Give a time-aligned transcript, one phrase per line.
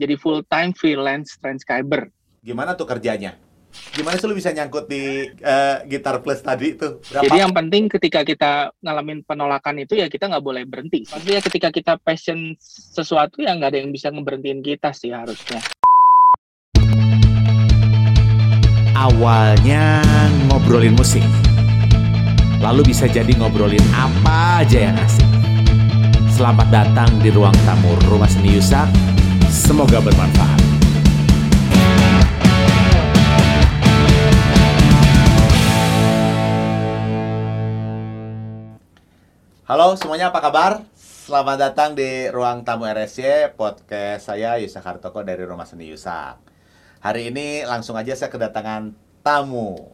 [0.00, 2.08] jadi full time freelance transcriber.
[2.40, 3.36] Gimana tuh kerjanya?
[3.70, 6.98] Gimana sih lu bisa nyangkut di uh, gitar plus tadi tuh?
[7.06, 7.22] Berapa?
[7.28, 8.52] Jadi yang penting ketika kita
[8.82, 11.06] ngalamin penolakan itu ya kita nggak boleh berhenti.
[11.06, 12.58] Maksudnya ketika kita passion
[12.96, 15.62] sesuatu ya nggak ada yang bisa ngeberhentiin kita sih harusnya.
[18.96, 20.02] Awalnya
[20.50, 21.24] ngobrolin musik,
[22.58, 25.28] lalu bisa jadi ngobrolin apa aja yang asik.
[26.34, 29.19] Selamat datang di ruang tamu Rumah Seni Yusak.
[29.50, 30.62] Semoga bermanfaat.
[39.66, 40.86] Halo semuanya apa kabar?
[40.94, 46.38] Selamat datang di Ruang Tamu RSY, podcast saya Yusak Hartoko dari Rumah Seni Yusak.
[47.02, 48.94] Hari ini langsung aja saya kedatangan
[49.26, 49.90] tamu,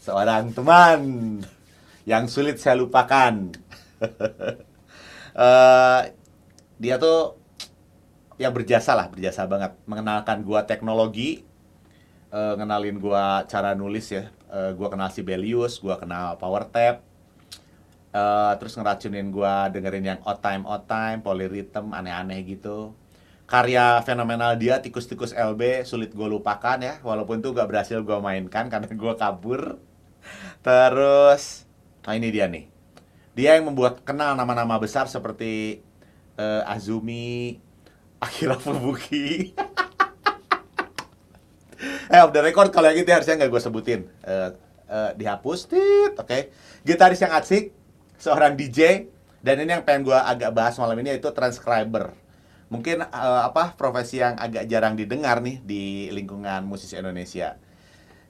[0.00, 1.00] seorang teman
[2.08, 3.52] yang sulit saya lupakan.
[5.36, 6.00] uh,
[6.80, 7.47] dia tuh
[8.38, 9.74] yang berjasa lah, berjasa banget.
[9.84, 11.42] Mengenalkan gua teknologi,
[12.30, 14.30] uh, ngenalin gua cara nulis ya.
[14.48, 17.04] Uh, gua kenal Sibelius, gua kenal PowerTap,
[18.12, 22.94] uh, terus ngeracunin gue dengerin yang odd time odd time polyrhythm aneh-aneh gitu.
[23.48, 27.00] Karya fenomenal dia tikus-tikus LB sulit gue lupakan ya.
[27.00, 29.80] Walaupun tuh gak berhasil gue mainkan karena gue kabur.
[30.60, 31.64] Terus
[32.04, 32.68] nah ini dia nih.
[33.32, 35.80] Dia yang membuat kenal nama-nama besar seperti
[36.36, 37.56] uh, Azumi
[38.18, 39.52] Akira Fubuki.
[42.08, 44.00] Eh off the record kalau yang itu harusnya nggak gue sebutin.
[44.24, 44.50] Uh,
[44.88, 46.26] uh, dihapus tit oke.
[46.26, 46.50] Okay.
[46.82, 47.70] gitaris yang asik
[48.18, 49.06] seorang DJ
[49.44, 52.16] dan ini yang pengen gue agak bahas malam ini yaitu transcriber.
[52.72, 57.60] Mungkin uh, apa profesi yang agak jarang didengar nih di lingkungan musisi Indonesia.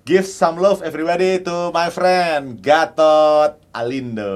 [0.05, 4.35] Give some love everybody to my friend Gatot Alindo.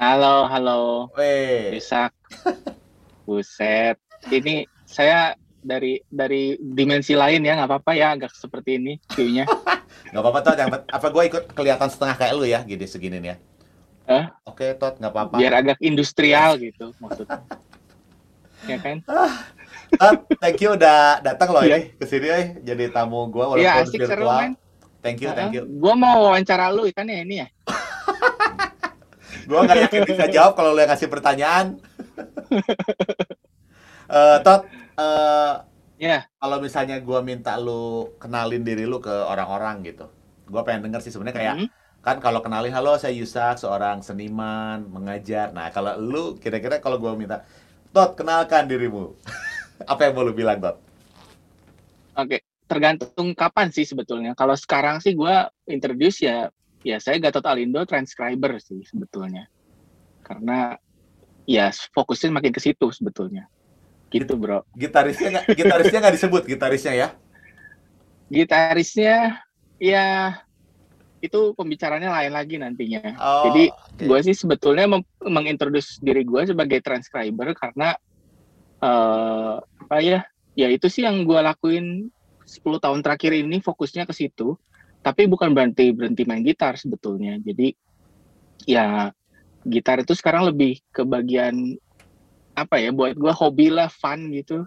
[0.00, 0.80] Halo halo.
[1.18, 1.76] Weh.
[1.76, 2.08] bisa
[3.24, 3.96] buset
[4.30, 9.46] ini saya dari dari dimensi lain ya nggak apa-apa ya agak seperti ini view-nya
[10.10, 13.30] nggak apa-apa tuh yang apa gue ikut kelihatan setengah kayak lu ya gini segini nih
[13.34, 13.38] ya
[14.02, 14.24] Eh?
[14.50, 15.34] Oke, okay, Tot, nggak apa-apa.
[15.38, 17.38] Biar agak industrial gitu maksudnya.
[18.70, 18.98] ya kan?
[19.94, 21.78] Tot, thank you udah datang loh yeah.
[21.78, 22.46] ini ke sini eh.
[22.64, 24.10] jadi tamu gue walaupun yeah, asik, virtual.
[24.10, 24.52] Seru, man.
[25.02, 25.66] Thank you, uh thank you.
[25.66, 27.48] Gue mau wawancara lu kan ya ini ya.
[29.48, 31.78] gue nggak yakin bisa jawab kalau lu yang kasih pertanyaan.
[34.10, 34.62] Uh, Tot,
[34.98, 35.64] uh,
[35.96, 36.06] ya.
[36.06, 36.20] Yeah.
[36.38, 40.06] Kalau misalnya gue minta lu kenalin diri lu ke orang-orang gitu,
[40.46, 42.02] gue pengen denger sih sebenarnya kayak mm -hmm.
[42.02, 45.54] kan kalau kenalin halo saya Yusak seorang seniman mengajar.
[45.54, 47.46] Nah kalau lu kira-kira kalau gue minta
[47.92, 49.14] Tot kenalkan dirimu.
[49.90, 50.76] Apa yang mau lu bilang Tot?
[52.18, 54.32] Oke tergantung kapan sih sebetulnya.
[54.32, 55.34] Kalau sekarang sih gue
[55.68, 56.48] introduce ya
[56.80, 59.44] ya saya Gatot Alindo transcriber sih sebetulnya.
[60.24, 60.72] Karena
[61.48, 63.50] ya fokusnya makin ke situ sebetulnya
[64.12, 67.08] gitu bro gitarisnya gak, gitarisnya nggak disebut gitarisnya ya
[68.28, 69.16] gitarisnya
[69.82, 70.38] ya
[71.22, 73.14] itu pembicaranya lain lagi nantinya.
[73.22, 74.06] Oh, Jadi okay.
[74.10, 74.90] gue sih sebetulnya
[75.22, 77.94] mengintroduce diri gue sebagai transcriber karena
[78.82, 80.26] uh, apa ya?
[80.58, 82.10] Ya itu sih yang gue lakuin
[82.42, 84.58] 10 tahun terakhir ini fokusnya ke situ.
[84.98, 87.38] Tapi bukan berhenti berhenti main gitar sebetulnya.
[87.38, 87.70] Jadi
[88.66, 89.14] ya
[89.66, 91.76] gitar itu sekarang lebih ke bagian
[92.54, 92.90] apa ya?
[92.90, 94.66] Buat gue hobi lah, fun gitu.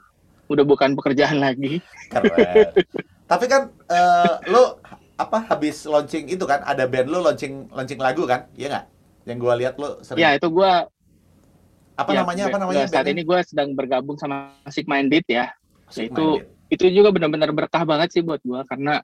[0.51, 1.79] Udah bukan pekerjaan lagi.
[2.11, 2.73] Keren.
[3.31, 4.77] Tapi kan uh, lo
[5.15, 8.85] apa habis launching itu kan ada band lu launching launching lagu kan iya nggak
[9.31, 10.71] yang gue lihat lu sering ya itu gue
[11.95, 15.55] apa ya, namanya apa namanya saat ini gue sedang bergabung sama Sick Minded ya
[15.87, 16.67] Sick itu Minded.
[16.67, 18.99] itu juga benar-benar berkah banget sih buat gue karena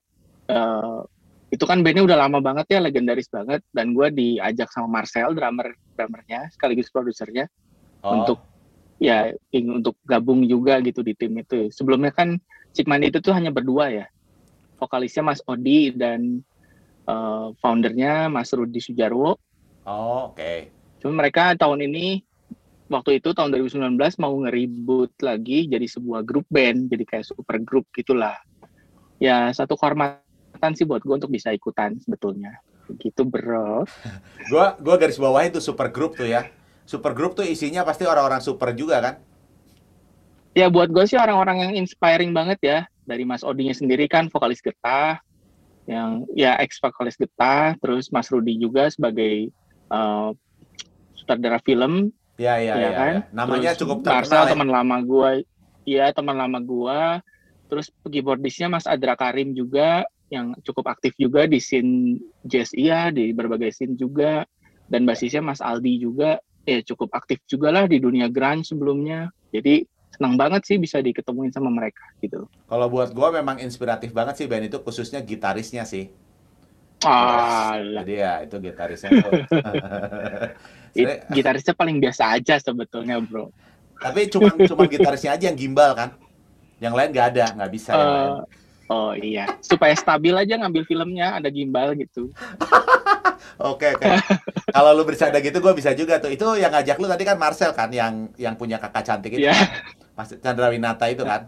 [0.51, 1.07] uh,
[1.51, 5.75] itu kan bandnya udah lama banget ya legendaris banget dan gue diajak sama Marcel drummer
[5.99, 7.51] drummernya sekaligus produsernya
[8.01, 8.23] oh.
[8.23, 8.39] untuk
[9.01, 12.39] ya ingin untuk gabung juga gitu di tim itu sebelumnya kan
[12.81, 14.05] Minded itu tuh hanya berdua ya
[14.81, 16.41] vokalisnya Mas Odi dan
[17.05, 19.37] uh, foundernya Mas Rudi Sujarwo.
[19.85, 20.41] Oh, oke.
[20.41, 20.73] Okay.
[20.97, 22.25] Cuma mereka tahun ini
[22.89, 27.85] waktu itu tahun 2019 mau ngeribut lagi jadi sebuah grup band, jadi kayak super grup
[27.93, 28.37] gitulah.
[29.21, 30.25] Ya satu kehormatan
[30.75, 32.59] sih buat gue untuk bisa ikutan sebetulnya.
[32.99, 33.87] Gitu bro.
[34.51, 36.51] gua gua garis bawah itu super grup tuh ya.
[36.83, 39.15] Super grup tuh isinya pasti orang-orang super juga kan?
[40.51, 44.59] Ya buat gue sih orang-orang yang inspiring banget ya dari Mas Odinya sendiri kan vokalis
[44.59, 45.23] getah
[45.89, 49.49] yang ya ex vokalis getah terus Mas Rudi juga sebagai
[49.89, 50.31] uh,
[51.17, 53.21] sutradara film ya ya ya, ya kan ya.
[53.33, 54.51] namanya terus cukup terkenal ya?
[54.53, 55.29] teman lama gua
[55.83, 56.99] iya teman lama gua
[57.67, 62.17] terus keyboardisnya Mas Adra Karim juga yang cukup aktif juga di scene
[62.47, 64.47] jazz iya di berbagai scene juga
[64.87, 69.83] dan basisnya Mas Aldi juga ya cukup aktif juga lah di dunia grunge sebelumnya jadi
[70.15, 72.47] senang banget sih bisa diketemuin sama mereka gitu.
[72.67, 76.11] Kalau buat gue memang inspiratif banget sih band itu khususnya gitarisnya sih.
[77.01, 79.33] Ah, jadi ya itu gitarisnya tuh.
[81.35, 83.49] gitarisnya paling biasa aja sebetulnya bro.
[83.97, 86.13] Tapi cuma cuma gitarisnya aja yang gimbal kan,
[86.77, 87.91] yang lain nggak ada, nggak bisa.
[87.93, 88.37] Uh,
[88.91, 92.27] Oh iya, supaya stabil aja ngambil filmnya ada gimbal gitu.
[93.61, 94.09] Oke oke.
[94.73, 96.33] Kalau lu bercanda gitu gue bisa juga tuh.
[96.33, 99.45] Itu yang ngajak lu tadi kan Marcel kan yang yang punya kakak cantik itu.
[99.45, 99.53] Yeah.
[99.53, 100.17] Kan?
[100.17, 101.45] Mas Chandra Winata itu kan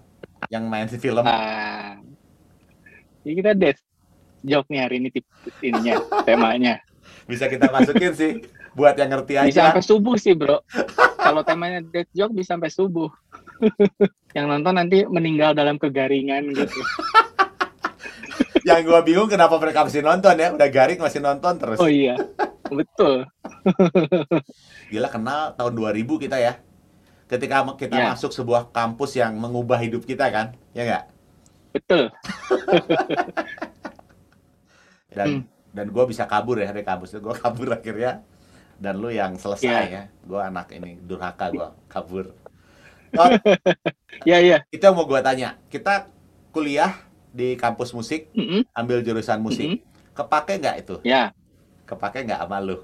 [0.54, 1.26] yang main di film.
[1.26, 1.98] Uh,
[3.26, 3.82] ya kita death
[4.46, 5.26] joke nih hari ini tip
[5.66, 6.86] ininya temanya.
[7.26, 8.32] Bisa kita masukin sih
[8.78, 9.50] buat yang ngerti aja.
[9.50, 10.62] Bisa sampai subuh sih, Bro.
[11.18, 13.10] Kalau temanya death joke bisa sampai subuh.
[14.38, 16.82] yang nonton nanti meninggal dalam kegaringan gitu
[18.68, 20.50] yang gue bingung kenapa mereka masih nonton ya.
[20.54, 21.80] Udah garing masih nonton terus.
[21.80, 22.16] Oh iya
[22.74, 23.28] betul.
[24.92, 26.54] Gila kenal tahun 2000 kita ya.
[27.30, 28.06] Ketika kita ya.
[28.14, 31.04] masuk sebuah kampus yang mengubah hidup kita kan ya nggak?
[31.74, 32.04] Betul.
[35.14, 35.46] Dan hmm.
[35.78, 37.22] dan gue bisa kabur ya dari kampus itu.
[37.22, 38.26] Gue kabur akhirnya.
[38.82, 40.04] Dan lu yang selesai ya, ya.
[40.10, 42.34] gue anak ini durhaka gue kabur.
[43.14, 43.30] Oh,
[44.26, 45.62] ya ya itu yang mau gue tanya.
[45.70, 46.10] Kita
[46.50, 46.98] kuliah
[47.34, 48.62] di kampus musik, mm -hmm.
[48.78, 50.14] ambil jurusan musik, mm -hmm.
[50.14, 50.96] kepake nggak itu?
[51.02, 51.34] Ya.
[51.90, 52.78] Kepake nggak sama lu?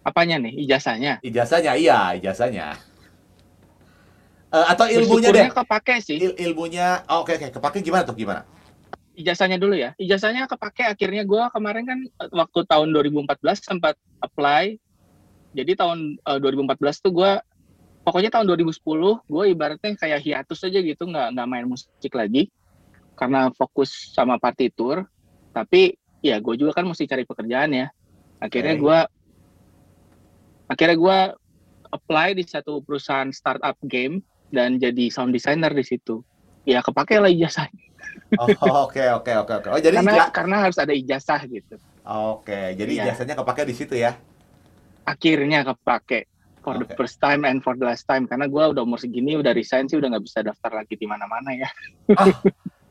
[0.00, 0.56] Apanya nih?
[0.64, 1.20] Ijazahnya?
[1.20, 2.80] Ijazahnya, iya, ijazahnya.
[4.48, 5.48] Uh, atau ilmunya deh?
[5.52, 6.16] kepake sih.
[6.16, 7.50] Il ilmunya, oh, oke okay, oke, okay.
[7.60, 8.16] kepake gimana tuh?
[8.16, 8.48] Gimana?
[9.14, 9.92] Ijazahnya dulu ya.
[10.00, 14.80] Ijazahnya kepake akhirnya gue kemarin kan eh, waktu tahun 2014 sempat apply.
[15.54, 17.32] Jadi tahun uh, eh, 2014 tuh gue
[18.04, 18.84] pokoknya tahun 2010
[19.24, 22.52] gue ibaratnya kayak hiatus aja gitu nggak nggak main musik lagi
[23.14, 25.06] karena fokus sama partitur
[25.54, 25.94] tapi
[26.24, 27.86] ya gue juga kan mesti cari pekerjaan ya
[28.42, 28.98] akhirnya gue
[30.68, 31.18] akhirnya gue
[31.94, 36.20] apply di satu perusahaan startup game dan jadi sound designer di situ
[36.66, 37.86] ya kepake lah ijazahnya
[38.40, 38.48] oh
[38.88, 42.74] oke oke oke oke oh jadi karena, karena harus ada ijazah gitu oke okay.
[42.74, 43.02] jadi ya.
[43.08, 44.18] ijazahnya kepake di situ ya
[45.04, 46.26] akhirnya kepake
[46.64, 46.88] for okay.
[46.88, 49.84] the first time and for the last time karena gue udah umur segini udah resign
[49.84, 51.68] sih udah nggak bisa daftar lagi di mana-mana ya.
[52.16, 52.32] Ah,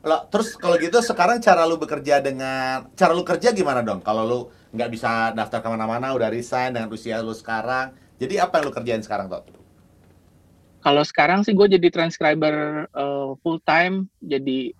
[0.04, 4.04] Lo, terus kalau gitu sekarang cara lu bekerja dengan cara lu kerja gimana dong?
[4.04, 4.40] Kalau lu
[4.76, 8.72] nggak bisa daftar ke mana-mana, udah resign dengan usia lu sekarang, jadi apa yang lu
[8.76, 9.48] kerjain sekarang tuh?
[10.84, 14.76] Kalau sekarang sih gue jadi transcriber uh, full time, jadi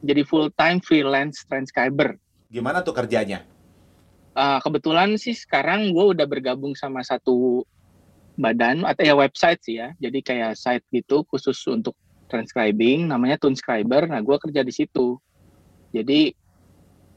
[0.00, 2.16] jadi full time freelance transcriber.
[2.48, 3.44] Gimana tuh kerjanya?
[4.32, 7.68] Uh, kebetulan sih sekarang gue udah bergabung sama satu
[8.40, 11.92] badan atau ya website sih ya, jadi kayak site gitu khusus untuk
[12.28, 14.08] transcribing namanya Tunescriber.
[14.08, 15.18] Nah, gue kerja di situ.
[15.94, 16.34] Jadi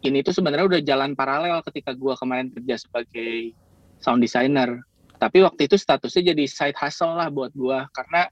[0.06, 3.56] ini tuh sebenarnya udah jalan paralel ketika gue kemarin kerja sebagai
[3.98, 4.78] sound designer.
[5.18, 8.30] Tapi waktu itu statusnya jadi side hustle lah buat gue karena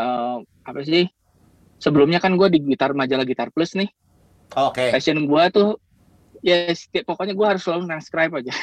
[0.00, 1.04] uh, apa sih?
[1.76, 3.92] Sebelumnya kan gue di gitar majalah Gitar Plus nih.
[4.56, 4.88] Oke.
[4.88, 4.90] Okay.
[4.96, 5.76] Passion gue tuh
[6.40, 8.54] ya setiap pokoknya gue harus selalu transcribe aja.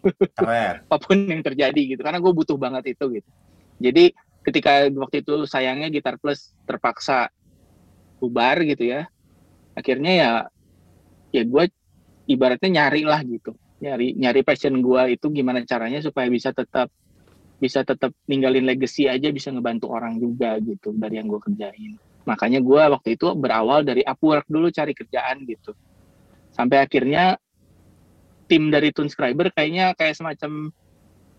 [0.86, 3.30] Apa pun yang terjadi gitu karena gue butuh banget itu gitu.
[3.82, 4.14] Jadi
[4.46, 7.28] ketika waktu itu sayangnya Gitar Plus terpaksa
[8.20, 9.08] bubar gitu ya
[9.76, 10.30] akhirnya ya
[11.30, 11.64] ya gue
[12.30, 13.54] ibaratnya nyari lah gitu.
[13.80, 16.92] Nyari nyari passion gue itu gimana caranya supaya bisa tetap
[17.60, 21.98] bisa tetap ninggalin legacy aja bisa ngebantu orang juga gitu dari yang gue kerjain.
[22.24, 25.72] Makanya gue waktu itu berawal dari Upwork dulu cari kerjaan gitu.
[26.52, 27.40] Sampai akhirnya
[28.46, 30.74] tim dari Tunescriber kayaknya kayak semacam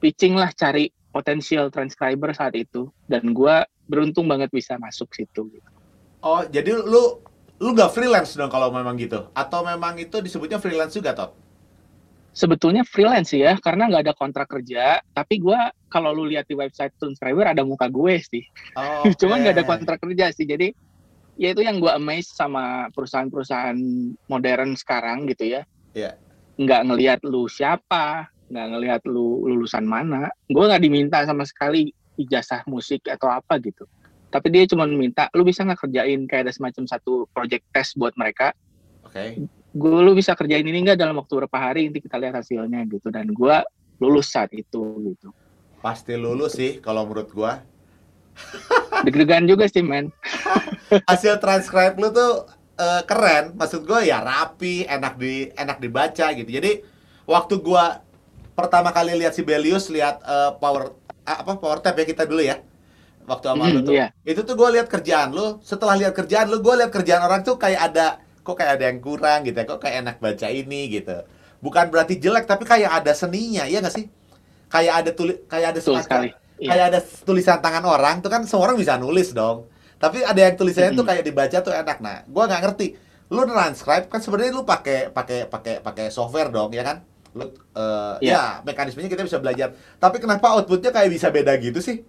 [0.02, 5.70] pitching lah cari potensial transcriber saat itu dan gue beruntung banget bisa masuk situ gitu.
[6.24, 7.20] Oh jadi lu
[7.62, 11.32] lu gak freelance dong kalau memang gitu atau memang itu disebutnya freelance juga toh?
[12.32, 15.60] Sebetulnya freelance ya karena nggak ada kontrak kerja tapi gue
[15.92, 18.48] kalau lu lihat di website transcriber ada muka gue sih.
[18.80, 19.14] Oh, okay.
[19.22, 20.72] Cuman nggak ada kontrak kerja sih jadi
[21.36, 23.78] ya itu yang gue amazed sama perusahaan-perusahaan
[24.32, 25.62] modern sekarang gitu ya.
[25.92, 26.16] Iya.
[26.16, 26.16] Yeah.
[26.62, 30.28] Nggak ngelihat lu siapa, nggak ngelihat lu lulusan mana.
[30.52, 33.88] Gue nggak diminta sama sekali ijazah musik atau apa gitu.
[34.32, 38.12] Tapi dia cuma minta lu bisa nggak kerjain kayak ada semacam satu project test buat
[38.20, 38.52] mereka?
[39.08, 39.16] Oke.
[39.16, 39.32] Okay.
[39.72, 41.88] gue lu bisa kerjain ini nggak dalam waktu berapa hari?
[41.88, 43.08] Nanti kita lihat hasilnya gitu.
[43.08, 43.56] Dan gue
[44.04, 45.32] lulus saat itu gitu.
[45.80, 47.54] Pasti lulus sih kalau menurut gue
[49.08, 50.12] deg-degan juga sih men.
[51.10, 53.56] Hasil transcribe lu tuh uh, keren.
[53.56, 56.50] Maksud gue ya rapi enak di enak dibaca gitu.
[56.52, 56.84] Jadi
[57.24, 57.86] waktu gue
[58.54, 60.94] pertama kali lihat si Belius lihat uh, power
[61.28, 62.60] uh, apa power tap ya kita dulu ya
[63.26, 64.10] waktu sama mm, lu tuh yeah.
[64.26, 67.56] itu tuh gue lihat kerjaan lu setelah lihat kerjaan lu gue lihat kerjaan orang tuh
[67.56, 71.18] kayak ada kok kayak ada yang kurang gitu ya kok kayak enak baca ini gitu
[71.62, 74.10] bukan berarti jelek tapi kayak ada seninya ya nggak sih
[74.68, 76.70] kayak ada tulis kayak ada semacam yeah.
[76.72, 79.66] kayak ada tulisan tangan orang tuh kan semua orang bisa nulis dong.
[79.98, 81.98] Tapi ada yang tulisannya tuh kayak dibaca tuh enak.
[82.02, 82.88] Nah, gua nggak ngerti.
[83.34, 87.06] Lu transcribe kan sebenarnya lu pakai pakai pakai pakai software dong, ya kan?
[87.32, 88.62] Lu uh, yeah.
[88.62, 89.76] ya mekanismenya kita bisa belajar.
[89.98, 92.04] Tapi kenapa outputnya kayak bisa beda gitu sih?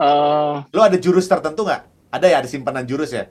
[0.00, 1.82] Uh, lu ada jurus tertentu nggak?
[2.14, 3.26] Ada ya, ada simpanan jurus ya?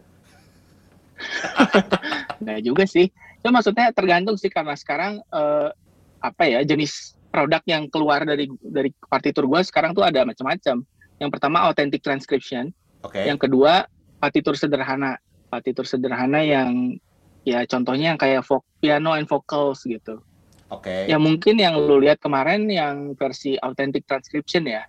[2.43, 3.07] Nggak juga sih.
[3.39, 5.71] Itu maksudnya tergantung sih karena sekarang uh,
[6.19, 10.83] apa ya jenis produk yang keluar dari dari partitur gue sekarang tuh ada macam-macam.
[11.19, 12.75] Yang pertama authentic transcription.
[13.03, 13.27] Okay.
[13.27, 13.87] Yang kedua
[14.19, 15.19] partitur sederhana.
[15.47, 16.99] Partitur sederhana yang
[17.43, 20.19] ya contohnya yang kayak vo piano and vocals gitu.
[20.79, 20.89] Oke.
[20.89, 21.01] Okay.
[21.11, 24.83] Ya mungkin yang lu lihat kemarin yang versi authentic transcription ya.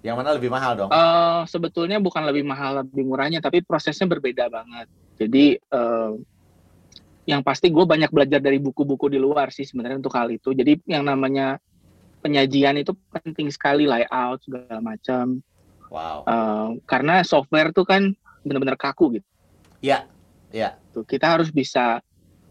[0.00, 0.90] Yang mana lebih mahal dong?
[0.90, 4.88] Uh, sebetulnya bukan lebih mahal lebih murahnya, tapi prosesnya berbeda banget.
[5.20, 6.16] Jadi uh,
[7.28, 10.56] yang pasti gue banyak belajar dari buku-buku di luar sih sebenarnya untuk hal itu.
[10.56, 11.60] Jadi yang namanya
[12.24, 15.44] penyajian itu penting sekali layout segala macam.
[15.92, 16.24] Wow.
[16.24, 19.28] Uh, karena software tuh kan benar-benar kaku gitu.
[19.84, 20.08] Iya.
[20.48, 20.80] Iya.
[20.96, 22.00] Tuh kita harus bisa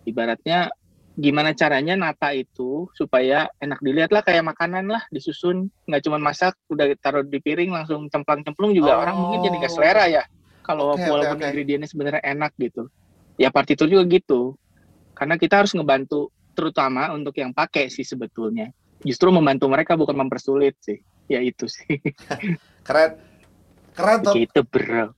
[0.06, 0.70] ibaratnya
[1.18, 5.72] gimana caranya nata itu supaya enak dilihat lah kayak makanan lah disusun.
[5.90, 9.02] Nggak cuma masak udah taruh di piring langsung cemplang cemplung juga oh.
[9.04, 10.24] orang mungkin jadi nggak selera ya.
[10.62, 11.50] Kalau okay, walaupun okay, okay.
[11.52, 12.88] ingredientnya sebenarnya enak gitu.
[13.40, 14.56] Ya partitur juga gitu.
[15.18, 18.70] Karena kita harus ngebantu terutama untuk yang pakai sih sebetulnya.
[19.04, 21.00] Justru membantu mereka bukan mempersulit sih.
[21.28, 22.00] Ya itu sih.
[22.88, 23.18] Keren.
[23.96, 24.34] Keren tuh.
[24.38, 25.12] Gitu bro.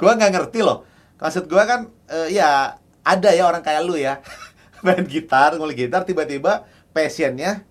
[0.00, 0.82] Gua nggak ngerti loh.
[1.16, 2.74] Maksud gua kan uh, ya
[3.06, 4.18] ada ya orang kayak lu ya
[4.86, 6.62] main gitar, ngulik gitar, tiba-tiba
[6.94, 7.66] passionnya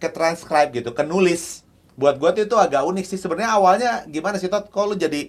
[0.00, 1.60] ke transcribe gitu, ke nulis.
[2.00, 3.20] Buat gue tuh itu agak unik sih.
[3.20, 4.72] Sebenarnya awalnya gimana sih Tot?
[4.72, 5.28] Kok lu jadi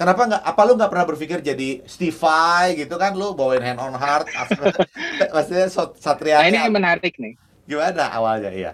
[0.00, 0.42] Kenapa nggak?
[0.48, 3.12] Apa lu nggak pernah berpikir jadi Stevie gitu kan?
[3.12, 4.32] Lu bawain hand on heart,
[5.36, 5.68] maksudnya
[6.00, 6.40] Satria.
[6.40, 7.36] Nah, ini yang menarik nih.
[7.68, 8.48] Gimana awalnya?
[8.48, 8.72] Iya.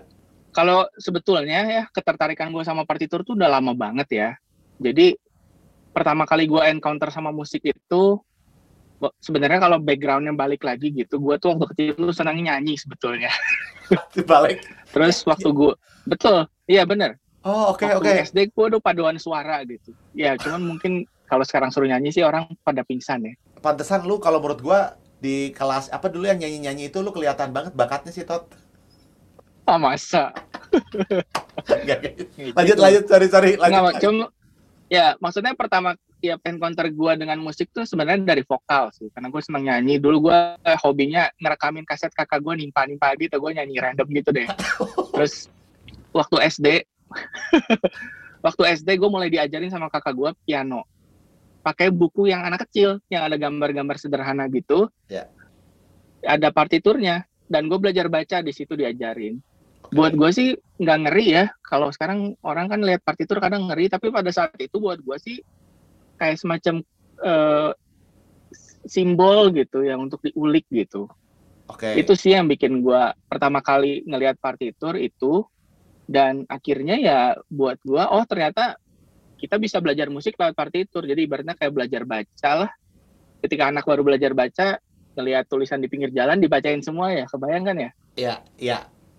[0.55, 4.31] Kalau sebetulnya ya ketertarikan gue sama partitur tuh udah lama banget ya.
[4.79, 5.19] Jadi
[5.91, 8.23] pertama kali gue encounter sama musik itu
[9.21, 13.31] sebenarnya kalau backgroundnya balik lagi gitu, gue tuh waktu kecil lu senang nyanyi sebetulnya.
[14.31, 14.65] balik.
[14.91, 15.73] Terus waktu gue,
[16.09, 17.21] betul, iya bener.
[17.47, 18.03] Oh oke okay, oke.
[18.11, 18.27] Okay.
[18.27, 19.95] SD gue udah paduan suara gitu.
[20.19, 23.35] Ya cuman mungkin kalau sekarang suruh nyanyi sih orang pada pingsan ya.
[23.63, 24.81] Pantesan lu kalau menurut gue
[25.23, 28.51] di kelas apa dulu yang nyanyi-nyanyi itu lu kelihatan banget bakatnya sih Tot.
[29.63, 30.35] Ah masa.
[32.59, 33.79] lanjut lanjut cari cari lanjut.
[33.79, 34.27] Nggak, cuma
[34.91, 39.09] ya maksudnya pertama tiap encounter gue dengan musik tuh sebenarnya dari vokal sih.
[39.13, 40.01] Karena gue seneng nyanyi.
[40.01, 44.31] Dulu gue eh, hobinya ngerekamin kaset kakak gue nimpa nimpa gitu gue nyanyi random gitu
[44.33, 44.49] deh.
[45.13, 45.53] Terus
[46.17, 46.67] waktu SD
[48.47, 50.89] waktu SD gue mulai diajarin sama kakak gue piano.
[51.61, 54.89] Pakai buku yang anak kecil yang ada gambar-gambar sederhana gitu.
[55.11, 55.29] Yeah.
[56.25, 57.29] ada partiturnya.
[57.47, 59.39] Dan gue belajar baca di situ diajarin.
[59.95, 60.49] Buat gue sih
[60.83, 61.45] nggak ngeri ya.
[61.63, 63.87] Kalau sekarang orang kan lihat partitur kadang ngeri.
[63.87, 65.39] Tapi pada saat itu buat gue sih
[66.17, 66.83] kayak semacam
[67.23, 67.73] uh,
[68.87, 71.11] simbol gitu yang untuk diulik gitu.
[71.67, 71.93] Oke.
[71.93, 72.03] Okay.
[72.03, 75.45] Itu sih yang bikin gue pertama kali ngelihat partitur itu
[76.07, 77.21] dan akhirnya ya
[77.51, 78.79] buat gue oh ternyata
[79.37, 81.05] kita bisa belajar musik lewat partitur.
[81.05, 82.71] Jadi ibaratnya kayak belajar baca lah.
[83.45, 84.81] Ketika anak baru belajar baca,
[85.13, 87.91] ngelihat tulisan di pinggir jalan dibacain semua ya, kebayangkan ya?
[88.17, 88.79] Iya, iya.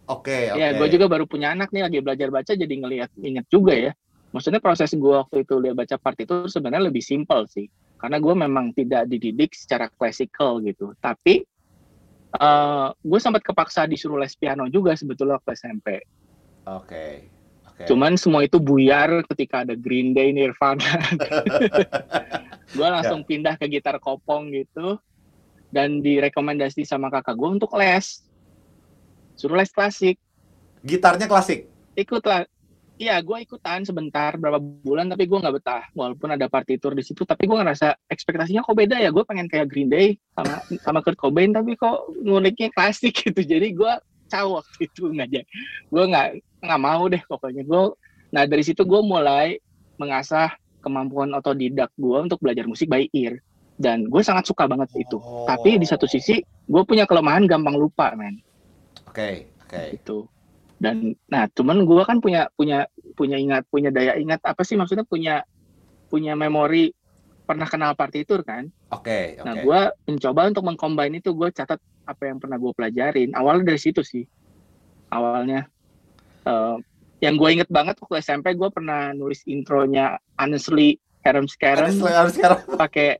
[0.10, 0.58] Oke, okay, oke.
[0.58, 0.63] Okay.
[0.63, 3.92] Ya, gue juga baru punya anak nih lagi belajar baca jadi ngelihat inget juga ya
[4.38, 7.65] maksudnya proses gue waktu itu lihat baca part itu sebenarnya lebih simpel sih
[7.98, 11.41] karena gue memang tidak dididik secara klasikal gitu tapi
[12.38, 15.88] uh, eh, gue sempat kepaksa disuruh les piano juga sebetulnya waktu SMP
[16.70, 17.13] oke okay.
[17.77, 17.94] Okay.
[17.94, 20.82] Cuman semua itu buyar ketika ada Green Day, Nirvana.
[22.74, 23.29] gue langsung yeah.
[23.29, 24.98] pindah ke gitar kopong gitu
[25.70, 28.25] dan direkomendasi sama kakak gue untuk les.
[29.38, 30.17] Suruh les klasik.
[30.82, 31.70] Gitarnya klasik?
[31.94, 32.50] Ikutlah
[32.98, 35.86] Iya, gue ikutan sebentar berapa bulan tapi gue nggak betah.
[35.94, 39.13] Walaupun ada partitur di situ, tapi gue ngerasa ekspektasinya kok beda ya.
[39.13, 43.38] Gue pengen kayak Green Day sama sama Kurt Cobain, tapi kok nguliknya klasik gitu.
[43.46, 43.94] Jadi gue
[44.34, 45.46] caw waktu itu ngajak.
[45.94, 46.27] Gue nggak
[46.66, 47.63] nggak mau deh pokoknya.
[47.70, 47.94] Gue,
[48.34, 49.62] nah dari situ gue mulai
[50.01, 53.38] mengasah kemampuan otodidak gue untuk belajar musik by ear.
[53.77, 55.22] Dan gue sangat suka banget itu.
[55.22, 55.46] Oh.
[55.46, 58.42] Tapi di satu sisi, gue punya kelemahan gampang lupa, men.
[59.06, 59.70] Oke, okay, oke.
[59.70, 59.88] Okay.
[60.01, 60.25] Itu
[60.77, 62.86] dan nah cuman gue kan punya punya
[63.17, 65.41] punya ingat punya daya ingat apa sih maksudnya punya
[66.07, 66.93] punya memori
[67.50, 69.46] pernah kenal partitur kan oke okay, okay.
[69.46, 73.81] nah gue mencoba untuk mengcombine itu gue catat apa yang pernah gue pelajarin awalnya dari
[73.81, 74.24] situ sih
[75.10, 75.65] awalnya
[76.46, 76.77] uh,
[77.25, 81.89] yang gue inget banget waktu SMP gue pernah nulis intronya honestly Harem Scarum
[82.84, 83.17] pakai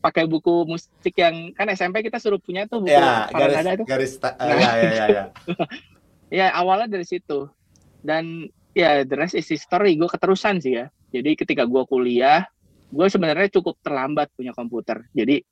[0.00, 3.84] pakai buku musik yang kan SMP kita suruh punya tuh buku ya, garis, itu.
[3.84, 5.24] garis uh, nah, ya, ya, ya, ya.
[6.32, 7.50] ya awalnya dari situ.
[8.02, 9.98] Dan ya the rest is history.
[9.98, 10.86] Gue keterusan sih ya.
[11.10, 12.44] Jadi ketika gue kuliah
[12.86, 15.02] gue sebenarnya cukup terlambat punya komputer.
[15.10, 15.42] Jadi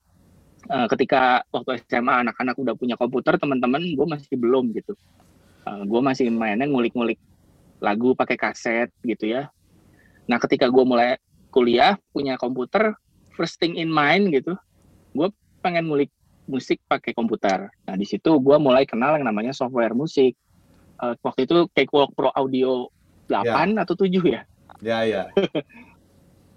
[0.70, 4.94] uh, ketika waktu SMA anak-anak udah punya komputer teman-teman gue masih belum gitu.
[5.64, 7.18] Uh, gue masih mainnya ngulik-ngulik
[7.82, 9.50] lagu pakai kaset gitu ya.
[10.30, 11.18] Nah ketika gue mulai
[11.50, 12.94] kuliah punya komputer
[13.34, 14.58] first thing in mind gitu
[15.14, 15.28] gue
[15.62, 16.10] pengen ngulik
[16.44, 17.72] musik pakai komputer.
[17.88, 20.36] Nah di situ gue mulai kenal yang namanya software musik
[21.00, 22.90] uh, waktu itu Cakewalk Pro Audio
[23.26, 23.82] 8 ya.
[23.82, 24.42] atau 7 ya?
[24.82, 25.22] Ya, ya.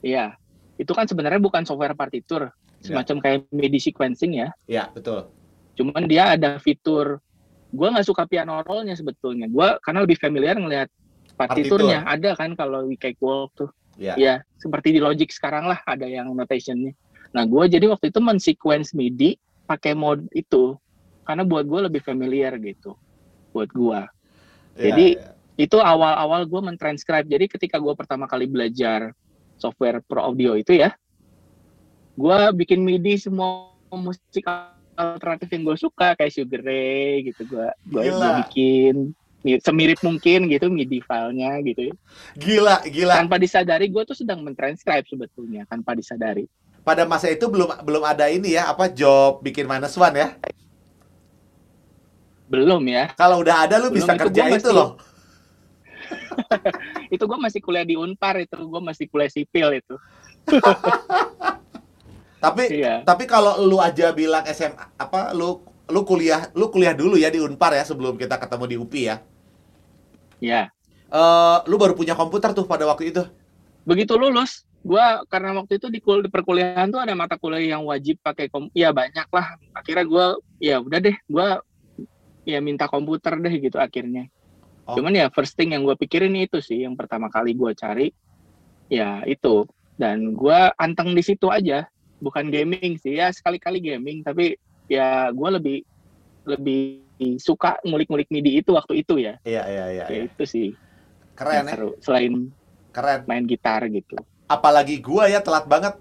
[0.05, 0.37] Iya.
[0.77, 2.85] itu kan sebenarnya bukan software partitur, ya.
[2.85, 3.21] semacam ya.
[3.25, 4.53] kayak MIDI sequencing ya.
[4.69, 5.33] Iya, betul.
[5.73, 7.17] Cuman dia ada fitur
[7.73, 9.49] gue nggak suka piano rollnya sebetulnya.
[9.49, 10.87] Gue karena lebih familiar ngelihat
[11.33, 12.05] partiturnya.
[12.05, 12.13] Partitur.
[12.13, 13.69] Ada kan kalau di Cakewalk tuh.
[13.97, 14.13] Iya.
[14.15, 16.93] Ya, seperti di Logic sekarang lah ada yang notationnya.
[17.33, 20.77] Nah, gue jadi waktu itu men-sequence MIDI pakai mode itu
[21.25, 22.95] karena buat gue lebih familiar gitu
[23.51, 23.99] buat gue.
[24.77, 27.25] Ya, jadi ya itu awal-awal gue mentranscribe.
[27.25, 29.11] Jadi ketika gue pertama kali belajar
[29.57, 30.93] software Pro Audio itu ya,
[32.13, 34.45] gue bikin MIDI semua musik
[34.93, 37.49] alternatif yang gue suka kayak Sugar Ray gitu.
[37.49, 38.95] Gue gue bikin
[39.65, 41.93] semirip mungkin gitu MIDI filenya gitu ya.
[42.37, 43.13] Gila, gila.
[43.17, 46.45] Tanpa disadari gue tuh sedang mentranscribe sebetulnya tanpa disadari.
[46.85, 50.37] Pada masa itu belum belum ada ini ya apa job bikin minus one ya?
[52.47, 53.11] Belum ya.
[53.15, 54.99] Kalau udah ada lu belum bisa kerja itu, itu loh.
[57.13, 59.95] Itu gue masih kuliah di Unpar itu gue masih kuliah sipil itu.
[62.37, 63.01] Tapi iya.
[63.01, 65.57] tapi kalau lu aja bilang SMA apa lu
[65.89, 69.15] lu kuliah lu kuliah dulu ya di Unpar ya sebelum kita ketemu di UPI ya?
[70.37, 70.61] Ya
[71.11, 73.23] uh, lu baru punya komputer tuh pada waktu itu?
[73.87, 77.83] Begitu lulus gue karena waktu itu di, kul di perkuliahan tuh ada mata kuliah yang
[77.83, 79.57] wajib pakai kom ya banyak lah.
[79.75, 80.25] Akhirnya gue
[80.63, 81.47] ya udah deh gue
[82.47, 84.31] ya minta komputer deh gitu akhirnya
[84.87, 84.95] Oh.
[84.95, 88.07] Cuman ya first thing yang gue pikirin itu sih yang pertama kali gue cari
[88.87, 89.67] ya itu
[89.99, 91.83] dan gue anteng di situ aja
[92.23, 94.55] bukan gaming sih ya sekali-kali gaming tapi
[94.87, 95.77] ya gue lebih
[96.47, 97.03] lebih
[97.35, 99.35] suka ngulik-ngulik MIDI itu waktu itu ya.
[99.43, 100.05] Iya iya iya.
[100.07, 100.23] Ya, iya.
[100.31, 100.67] itu sih.
[101.35, 101.75] Keren ya.
[101.75, 101.89] Seru.
[101.99, 102.47] Selain
[102.95, 104.15] keren main gitar gitu.
[104.47, 105.99] Apalagi gue ya telat banget.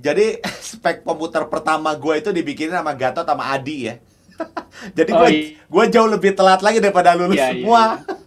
[0.00, 0.40] Jadi
[0.72, 4.00] spek komputer pertama gue itu dibikin sama Gatot sama Adi ya.
[4.98, 5.46] Jadi gue oh, iya.
[5.58, 7.82] gue jauh lebih telat lagi daripada lulus iya, iya semua.
[7.82, 8.22] Iya.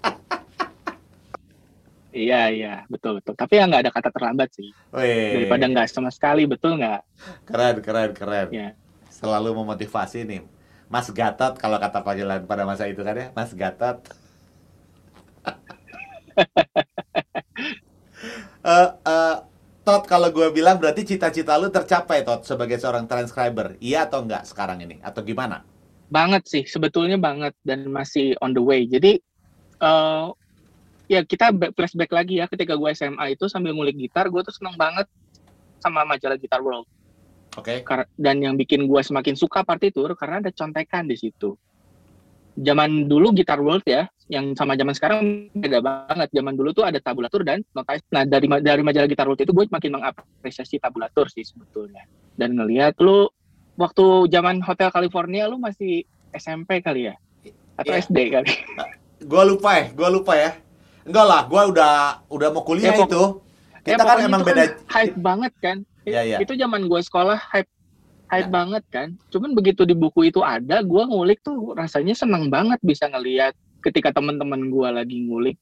[2.16, 3.36] Iya iya betul betul.
[3.36, 4.72] Tapi ya nggak ada kata terlambat sih.
[4.96, 5.36] Wee.
[5.36, 7.04] Daripada nggak sama sekali betul nggak?
[7.44, 8.48] Keren keren keren.
[8.56, 8.72] Ya.
[9.12, 10.48] Selalu memotivasi nih.
[10.88, 14.00] Mas Gatot kalau kata panggilan pada masa itu kan ya, Mas Gatot.
[18.64, 19.36] uh, uh,
[19.86, 23.76] Tot kalau gue bilang berarti cita-cita lu tercapai Tot sebagai seorang transcriber.
[23.84, 25.04] Iya atau enggak sekarang ini?
[25.04, 25.62] Atau gimana?
[26.10, 28.86] Banget sih, sebetulnya banget dan masih on the way.
[28.86, 29.18] Jadi
[29.82, 30.30] uh,
[31.06, 34.74] ya kita flashback lagi ya ketika gue SMA itu sambil ngulik gitar gue tuh seneng
[34.78, 35.06] banget
[35.82, 36.90] sama majalah Guitar World.
[37.56, 37.86] Oke.
[37.86, 38.04] Okay.
[38.18, 41.54] Dan yang bikin gue semakin suka partitur karena ada contekan di situ.
[42.56, 46.32] Zaman dulu Guitar World ya, yang sama zaman sekarang beda banget.
[46.34, 48.02] Zaman dulu tuh ada tabulatur dan notasi.
[48.12, 52.08] Nah dari dari majalah Guitar World itu gue makin mengapresiasi tabulatur sih sebetulnya.
[52.36, 53.30] Dan ngelihat lu
[53.76, 56.04] waktu zaman Hotel California lu masih
[56.36, 57.16] SMP kali ya?
[57.76, 58.04] Atau yeah.
[58.04, 58.52] SD kali?
[59.32, 60.52] gue lupa ya, gue lupa ya
[61.06, 61.94] Enggak lah, gue udah
[62.34, 63.24] udah mau kuliah ya, itu.
[63.86, 64.64] Kita ya, kan emang kan beda.
[64.90, 65.78] hype banget kan.
[66.02, 66.42] Ya, ya.
[66.42, 67.70] Itu zaman gue sekolah hype
[68.34, 68.54] hype ya.
[68.54, 69.08] banget kan.
[69.30, 73.54] Cuman begitu di buku itu ada, gue ngulik tuh rasanya seneng banget bisa ngeliat
[73.86, 75.62] ketika teman-teman gue lagi ngulik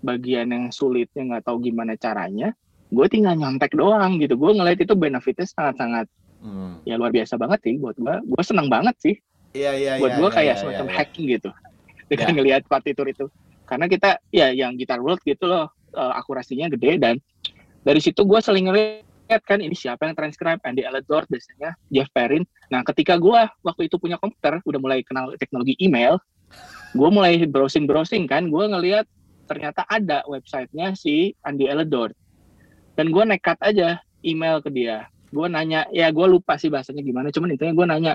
[0.00, 2.56] bagian yang sulitnya nggak tahu gimana caranya,
[2.88, 4.40] gue tinggal nyontek doang gitu.
[4.40, 6.08] Gue ngeliat itu benefitnya sangat-sangat
[6.42, 6.86] hmm.
[6.88, 8.14] ya luar biasa banget sih buat gue.
[8.26, 9.14] Gue seneng banget sih.
[9.56, 9.92] Iya iya.
[9.98, 11.50] Buat ya, gue ya, kayak ya, semacam ya, hacking gitu
[12.10, 12.34] dengan ya.
[12.40, 13.26] ngelihat partitur itu
[13.68, 17.20] karena kita ya yang Guitar World gitu loh uh, akurasinya gede dan
[17.84, 22.48] dari situ gue sering ngeliat kan ini siapa yang transcribe Andy Aledor biasanya Jeff Perrin
[22.72, 26.16] nah ketika gue waktu itu punya komputer udah mulai kenal teknologi email
[26.96, 29.04] gue mulai browsing browsing kan gue ngeliat
[29.44, 32.16] ternyata ada websitenya si Andy Aledor
[32.96, 37.28] dan gue nekat aja email ke dia gue nanya ya gue lupa sih bahasanya gimana
[37.28, 38.12] cuman intinya gue nanya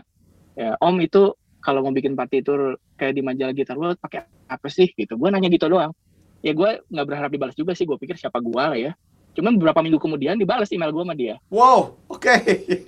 [0.58, 4.92] ya om itu kalau mau bikin partitur kayak di majalah Guitar World pakai apa sih?
[4.92, 5.16] Gitu.
[5.16, 5.96] Gue nanya gitu doang.
[6.44, 8.92] Ya gue nggak berharap dibalas juga sih gue pikir siapa gue lah ya.
[9.34, 11.40] Cuman beberapa minggu kemudian dibalas email gue sama dia.
[11.48, 12.20] Wow oke.
[12.20, 12.84] Okay.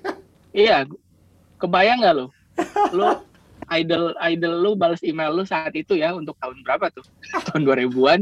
[0.52, 0.84] iya
[1.56, 2.26] kebayang nggak lo
[2.92, 3.24] lo
[3.72, 7.02] idol idol lu balas email lu saat itu ya untuk tahun berapa tuh?
[7.48, 8.20] Tahun 2000-an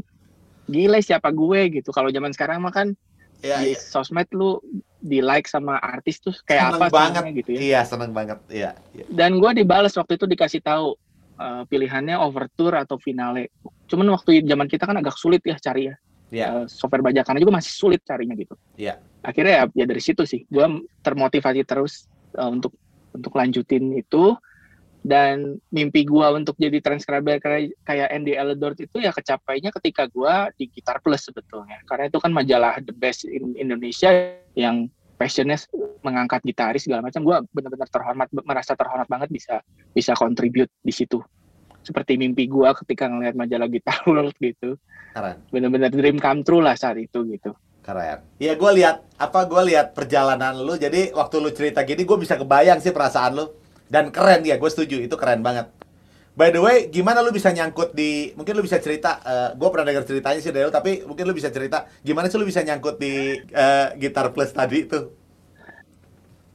[0.71, 1.91] gila siapa gue gitu.
[1.91, 2.95] Kalau zaman sekarang mah kan
[3.43, 3.77] ya, di ya.
[3.77, 4.63] sosmed lu
[5.05, 7.23] di like sama artis tuh kayak seneng apa banget.
[7.45, 7.61] gitu ya.
[7.61, 8.41] Iya seneng banget.
[8.49, 9.05] Iya, iya.
[9.13, 10.97] dan gue dibalas waktu itu dikasih tahu
[11.37, 13.53] uh, pilihannya overture atau finale.
[13.85, 15.97] Cuman waktu zaman kita kan agak sulit ya cari ya.
[16.33, 16.49] Yeah.
[16.51, 18.57] uh, software bajakan juga masih sulit carinya gitu.
[18.81, 18.99] Yeah.
[19.23, 20.49] akhirnya ya, ya dari situ sih.
[20.49, 20.65] Gue
[21.05, 22.09] termotivasi terus
[22.41, 22.73] uh, untuk
[23.13, 24.33] untuk lanjutin itu.
[25.05, 27.37] Dan mimpi gue untuk jadi transcriber
[27.85, 31.77] kayak Andy Eldord itu ya kecapainya ketika gue di Gitar Plus sebetulnya.
[31.85, 34.09] Karena itu kan majalah the best in Indonesia
[34.55, 35.59] yang passionnya
[36.03, 39.55] mengangkat gitaris segala macam gue benar-benar terhormat merasa terhormat banget bisa
[39.95, 41.23] bisa contribute di situ.
[41.85, 44.81] Seperti mimpi gue ketika ngelihat majalah Gitar World gitu.
[45.13, 45.37] Keren.
[45.53, 47.53] Benar-benar dream come true lah saat itu gitu.
[47.85, 48.25] Keren.
[48.41, 50.81] Iya gue lihat apa gue lihat perjalanan lu.
[50.81, 53.47] Jadi waktu lu cerita gini gue bisa kebayang sih perasaan lu.
[53.85, 54.97] Dan keren ya gue setuju.
[55.05, 55.69] Itu keren banget
[56.35, 59.69] By the way, gimana lu bisa nyangkut di mungkin lu bisa cerita uh, eh, gue
[59.71, 62.67] pernah dengar ceritanya sih dari lu tapi mungkin lu bisa cerita gimana sih lu bisa
[62.67, 65.15] nyangkut di uh, gitar plus tadi itu?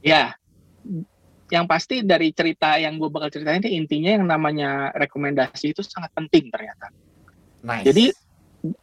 [0.04, 0.36] Ya.
[1.48, 6.12] Yang pasti dari cerita yang gue bakal ceritain ini intinya yang namanya rekomendasi itu sangat
[6.12, 6.92] penting ternyata.
[7.64, 7.88] Nice.
[7.88, 8.12] Jadi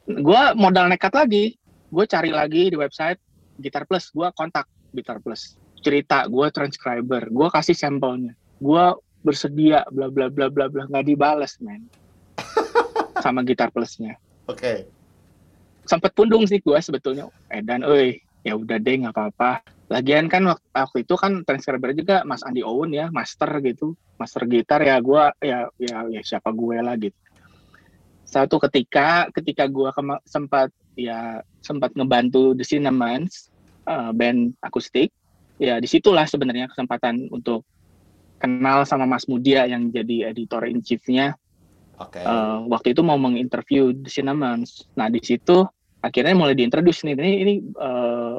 [0.10, 1.62] gue modal nekat lagi,
[1.94, 3.22] gue cari lagi di website
[3.62, 4.66] Gitar Plus, gue kontak
[4.98, 8.86] Gitar Plus cerita gue transcriber gue kasih sampelnya gue
[9.28, 10.88] bersedia bla bla bla bla bla.
[10.88, 11.84] Nggak dibales men.
[13.24, 14.16] Sama gitar plusnya.
[14.48, 14.60] Oke.
[14.64, 14.80] Okay.
[15.88, 17.32] sempet pundung sih gue sebetulnya.
[17.48, 19.64] Eh dan oi ya udah deh nggak apa-apa.
[19.88, 23.96] Lagian kan waktu, waktu itu kan transcriber juga Mas Andi Owen ya master gitu.
[24.20, 27.16] Master gitar ya gue ya ya ya siapa gue lah gitu.
[28.28, 29.88] Satu ketika ketika gue
[30.28, 33.48] sempat ya sempat ngebantu The Cinnamons
[33.88, 35.16] uh, band akustik
[35.58, 37.64] ya di situlah sebenarnya kesempatan untuk
[38.38, 41.36] kenal sama Mas Mudia yang jadi editor in chiefnya.
[41.98, 42.22] Okay.
[42.22, 44.86] Uh, eh, waktu itu mau menginterview The Cinnamons.
[44.94, 45.66] Nah di situ
[45.98, 48.38] akhirnya mulai diintroduce nih ini ini uh,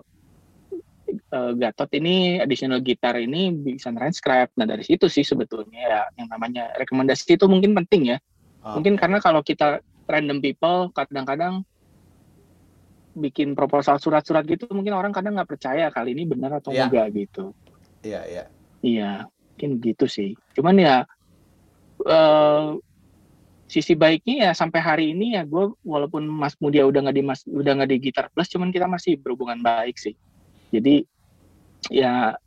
[1.34, 4.54] uh, Gatot ini additional gitar ini bisa transcribe.
[4.54, 8.18] Nah dari situ sih sebetulnya ya yang namanya rekomendasi itu mungkin penting ya.
[8.62, 8.74] Okay.
[8.78, 11.66] Mungkin karena kalau kita random people kadang-kadang
[13.18, 16.86] bikin proposal surat-surat gitu mungkin orang kadang nggak percaya kali ini benar atau yeah.
[16.86, 17.50] enggak gitu.
[18.06, 18.36] Iya, yeah, iya.
[18.38, 18.46] Yeah.
[18.78, 19.12] Iya,
[19.58, 20.38] mungkin gitu sih.
[20.54, 21.02] Cuman ya
[22.06, 22.78] uh,
[23.66, 27.42] sisi baiknya ya sampai hari ini ya gue walaupun Mas Mudia udah nggak di Mas
[27.42, 30.14] udah nggak di Gitar Plus cuman kita masih berhubungan baik sih.
[30.70, 31.02] Jadi
[31.90, 32.38] ya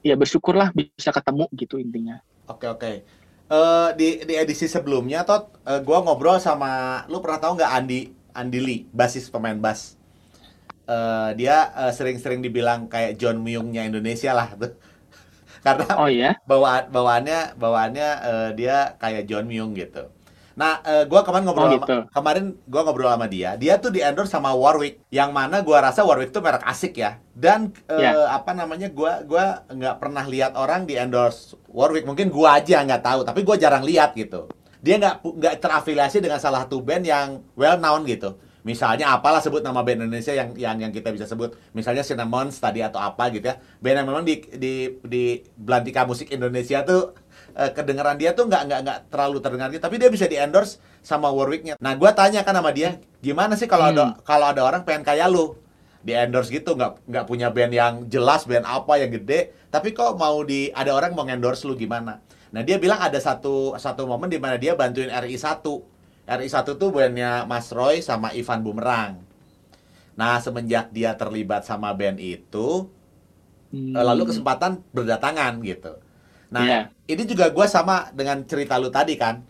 [0.00, 2.24] ya bersyukurlah bisa ketemu gitu intinya.
[2.48, 2.92] Oke, oke.
[3.50, 7.72] Uh, di di edisi sebelumnya tot uh, gue ngobrol sama lu pernah tahu nggak
[8.32, 10.00] Andi Lee, basis pemain bass.
[10.90, 14.72] Uh, dia uh, sering-sering dibilang kayak John Myungnya Indonesia lah tuh.
[15.60, 16.30] Karena oh, iya?
[16.48, 20.08] bawaan bawaannya bawaannya uh, dia kayak John Myung gitu.
[20.58, 21.96] Nah, uh, gua kemarin ngobrol oh, gitu.
[22.04, 23.56] sama, kemarin gua ngobrol sama dia.
[23.56, 27.16] Dia tuh di endorse sama Warwick, yang mana gua rasa Warwick tuh merek asik ya.
[27.32, 28.28] Dan uh, yeah.
[28.28, 28.92] apa namanya?
[28.92, 32.04] Gua gua nggak pernah lihat orang di endorse Warwick.
[32.04, 34.48] Mungkin gua aja nggak tahu, tapi gua jarang lihat gitu
[34.80, 39.64] dia nggak nggak terafiliasi dengan salah satu band yang well known gitu misalnya apalah sebut
[39.64, 41.56] nama band Indonesia yang yang yang kita bisa sebut.
[41.72, 43.56] Misalnya Cinnamons tadi atau apa gitu ya.
[43.80, 45.24] Band yang memang di di di
[45.56, 47.16] belantika musik Indonesia tuh
[47.56, 49.82] eh, kedengaran dia tuh nggak nggak nggak terlalu terdengar gitu.
[49.82, 51.80] Tapi dia bisa di endorse sama Warwicknya.
[51.80, 53.92] Nah gue tanya kan sama dia gimana sih kalau hmm.
[53.96, 55.56] ada kalau ada orang pengen kayak lu?
[56.00, 60.16] Di endorse gitu nggak nggak punya band yang jelas band apa yang gede tapi kok
[60.16, 62.20] mau di ada orang mau endorse lu gimana?
[62.50, 65.62] Nah dia bilang ada satu satu momen di mana dia bantuin RI 1
[66.28, 69.22] RI 1 tuh bandnya Mas Roy sama Ivan Bumerang.
[70.14, 72.88] Nah semenjak dia terlibat sama band itu,
[73.72, 73.96] hmm.
[73.96, 75.96] lalu kesempatan berdatangan gitu.
[76.52, 76.84] Nah yeah.
[77.08, 79.46] ini juga gue sama dengan cerita lu tadi kan.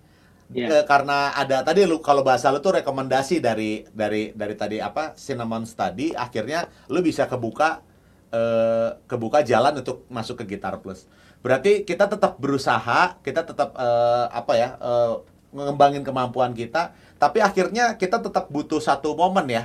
[0.51, 0.83] Yeah.
[0.83, 5.63] karena ada tadi lu kalau bahasa lu tuh rekomendasi dari dari dari tadi apa cinnamon
[5.63, 7.87] tadi akhirnya lu bisa kebuka
[8.35, 11.07] uh, kebuka jalan untuk masuk ke Gitar Plus.
[11.41, 17.99] Berarti kita tetap berusaha, kita tetap uh, apa ya, uh, ngembangin kemampuan kita, tapi akhirnya
[17.99, 19.65] kita tetap butuh satu momen ya.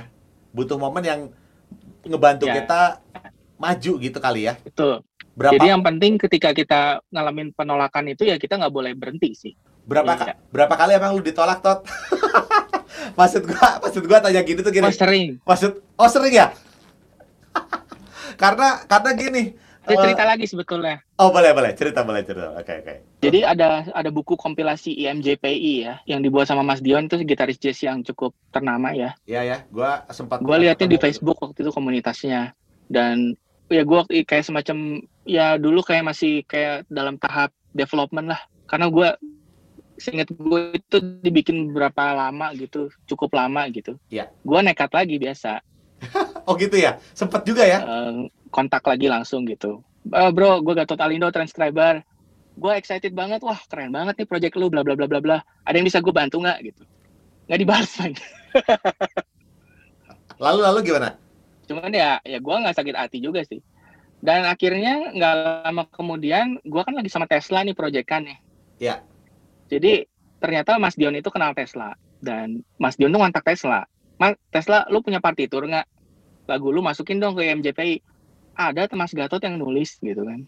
[0.50, 1.20] Butuh momen yang
[2.06, 2.62] ngebantu ya.
[2.62, 2.80] kita
[3.56, 4.54] maju gitu kali ya.
[4.62, 5.02] Betul.
[5.36, 5.52] Berapa?
[5.60, 6.80] Jadi yang penting ketika kita
[7.12, 9.52] ngalamin penolakan itu ya kita nggak boleh berhenti sih.
[9.84, 10.34] Berapa ya.
[10.48, 11.84] berapa kali emang lu ditolak tot?
[13.18, 14.88] maksud gua maksud gua tanya gitu tuh gini.
[14.88, 15.36] Oh sering.
[15.44, 16.56] Maksud oh sering ya?
[18.42, 19.42] karena karena gini,
[19.86, 20.96] ada cerita lagi sebetulnya.
[21.16, 22.52] Oh boleh boleh cerita boleh cerita.
[22.58, 22.86] Oke okay, oke.
[22.90, 22.96] Okay.
[23.22, 27.78] Jadi ada ada buku kompilasi IMJPI ya yang dibuat sama Mas Dion itu gitaris jazz
[27.80, 29.14] yang cukup ternama ya.
[29.24, 30.42] Iya ya, gua sempat.
[30.42, 32.52] Gua lihatnya di Facebook waktu itu komunitasnya
[32.90, 33.38] dan
[33.70, 39.08] ya gua kayak semacam ya dulu kayak masih kayak dalam tahap development lah karena gua
[39.96, 44.28] seingat gue itu dibikin berapa lama gitu cukup lama gitu Iya.
[44.44, 45.64] gue nekat lagi biasa
[46.48, 49.82] oh gitu ya sempet juga ya uh, kontak lagi langsung gitu.
[50.06, 52.00] Uh, bro, gue Gatot Alindo transcriber.
[52.56, 55.38] Gue excited banget, wah keren banget nih project lu, bla bla bla bla bla.
[55.66, 56.82] Ada yang bisa gue bantu nggak gitu?
[57.50, 58.24] Nggak dibalas lagi.
[60.36, 61.16] lalu lalu gimana
[61.66, 63.58] cuman ya ya gue nggak sakit hati juga sih
[64.22, 65.34] dan akhirnya nggak
[65.66, 68.38] lama kemudian gue kan lagi sama Tesla nih proyekannya
[68.78, 69.02] ya
[69.66, 70.06] jadi
[70.38, 75.04] ternyata Mas Dion itu kenal Tesla dan Mas Dion tuh ngontak Tesla Mas Tesla lu
[75.04, 75.86] punya partitur nggak?
[76.48, 78.00] Lagu lu masukin dong ke MJPI
[78.56, 80.40] ada Mas Gatot yang nulis gitu kan.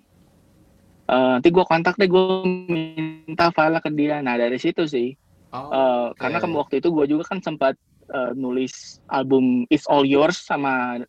[1.08, 2.24] Uh, nanti gue kontak deh gue
[2.68, 4.20] minta file ke dia.
[4.20, 5.16] Nah dari situ sih.
[5.48, 6.28] Oh, uh, okay.
[6.28, 7.72] karena waktu itu gue juga kan sempat
[8.12, 11.00] uh, nulis album It's All Yours sama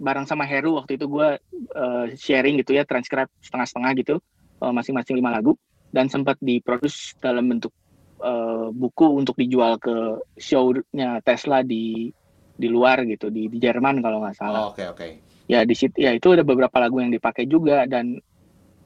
[0.00, 0.76] bareng sama Heru.
[0.80, 1.36] Waktu itu gue
[1.76, 4.16] uh, sharing gitu ya transkrip setengah-setengah gitu
[4.60, 5.56] masing masing-masing lima lagu.
[5.90, 7.74] Dan sempat diproduksi dalam bentuk
[8.20, 12.12] uh, buku untuk dijual ke show-nya Tesla di
[12.60, 14.70] di luar gitu di di Jerman kalau nggak salah.
[14.70, 15.00] Oke oh, oke.
[15.00, 15.48] Okay, okay.
[15.50, 18.20] Ya di situ ya itu ada beberapa lagu yang dipakai juga dan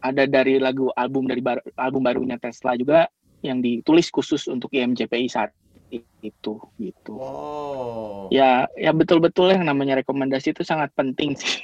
[0.00, 3.08] ada dari lagu album dari bar, album barunya Tesla juga
[3.44, 5.52] yang ditulis khusus untuk IMJPI saat
[6.24, 7.14] itu gitu.
[7.20, 8.26] Oh.
[8.32, 11.60] Ya ya betul-betul yang namanya rekomendasi itu sangat penting sih.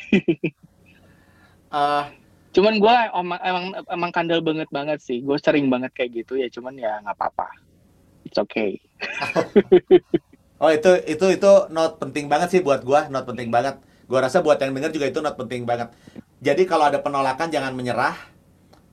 [1.72, 2.08] uh,
[2.50, 5.22] cuman gue emang, emang emang kandel banget banget sih.
[5.22, 6.50] Gue sering banget kayak gitu ya.
[6.50, 7.48] Cuman ya nggak apa-apa.
[8.26, 8.76] It's okay.
[10.60, 13.80] Oh itu itu itu not penting banget sih buat gua, not penting banget.
[14.04, 15.88] Gua rasa buat yang denger juga itu not penting banget.
[16.44, 18.12] Jadi kalau ada penolakan jangan menyerah,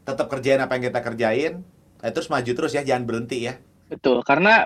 [0.08, 1.54] tetap kerjain apa yang kita kerjain,
[2.00, 3.60] eh, terus maju terus ya, jangan berhenti ya.
[3.92, 4.64] Betul, karena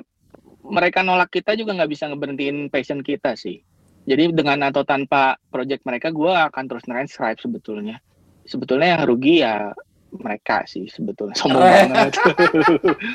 [0.62, 3.66] mereka nolak kita juga nggak bisa ngeberhentiin passion kita sih.
[4.06, 7.98] Jadi dengan atau tanpa project mereka, gua akan terus transcribe sebetulnya.
[8.52, 9.72] Sebetulnya yang rugi ya
[10.12, 12.20] mereka sih sebetulnya sombong banget.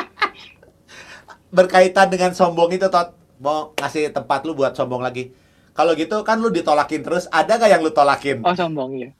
[1.56, 5.28] Berkaitan dengan sombong itu, Tot mau ngasih tempat lu buat sombong lagi.
[5.76, 8.40] Kalau gitu kan lu ditolakin terus, ada gak yang lu tolakin?
[8.48, 9.10] Oh sombong ya.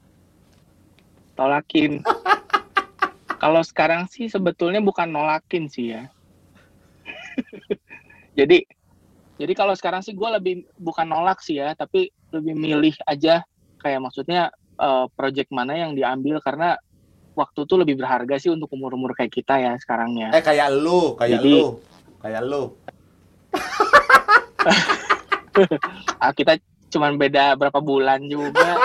[1.37, 2.01] Tolakin.
[3.45, 6.09] Kalau sekarang sih sebetulnya bukan nolakin sih ya.
[8.39, 8.65] jadi
[9.37, 13.45] jadi kalau sekarang sih gue lebih bukan nolak sih ya, tapi lebih milih aja
[13.85, 14.49] kayak maksudnya
[14.81, 16.81] uh, project mana yang diambil karena
[17.37, 20.33] waktu tuh lebih berharga sih untuk umur-umur kayak kita ya sekarangnya.
[20.33, 21.77] Eh kayak lu, kayak Jadi, lu,
[22.25, 22.73] kayak lu.
[26.23, 26.57] ah, kita
[26.89, 28.81] cuman beda berapa bulan juga.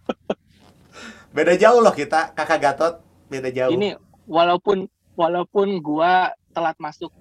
[1.36, 3.76] beda jauh loh kita, kakak Gatot beda jauh.
[3.76, 7.12] Ini walaupun walaupun gua telat masuk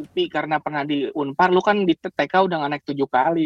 [0.00, 3.44] UPI karena pernah di Unpar, lu kan di TK udah naik tujuh kali.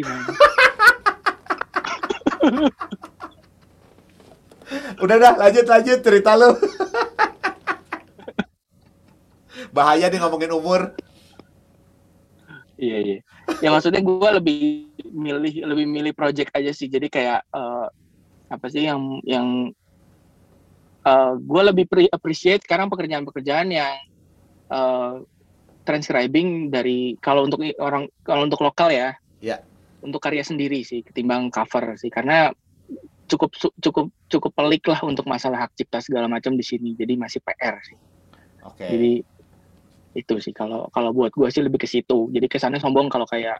[5.03, 6.53] udah dah, lanjut lanjut cerita lu.
[9.75, 10.93] Bahaya nih ngomongin umur.
[12.77, 13.17] Iya iya.
[13.61, 14.59] Ya maksudnya gue lebih
[15.13, 16.89] milih lebih milih project aja sih.
[16.89, 17.87] Jadi kayak uh,
[18.51, 19.73] apa sih yang yang
[21.05, 23.93] uh, eh, gue lebih appreciate sekarang pekerjaan-pekerjaan yang
[24.69, 25.25] uh,
[25.83, 29.17] transcribing dari kalau untuk orang kalau untuk lokal ya.
[29.41, 29.63] Ya
[30.03, 32.11] untuk karya sendiri sih ketimbang cover sih.
[32.11, 32.51] Karena
[33.33, 33.49] cukup
[33.81, 36.93] cukup cukup pelik lah untuk masalah hak cipta segala macam di sini.
[36.93, 37.97] Jadi masih PR sih.
[38.63, 38.89] Okay.
[38.95, 39.13] jadi
[40.13, 40.53] itu sih.
[40.53, 42.29] Kalau kalau buat gue sih lebih ke situ.
[42.29, 43.59] Jadi kesannya sombong kalau kayak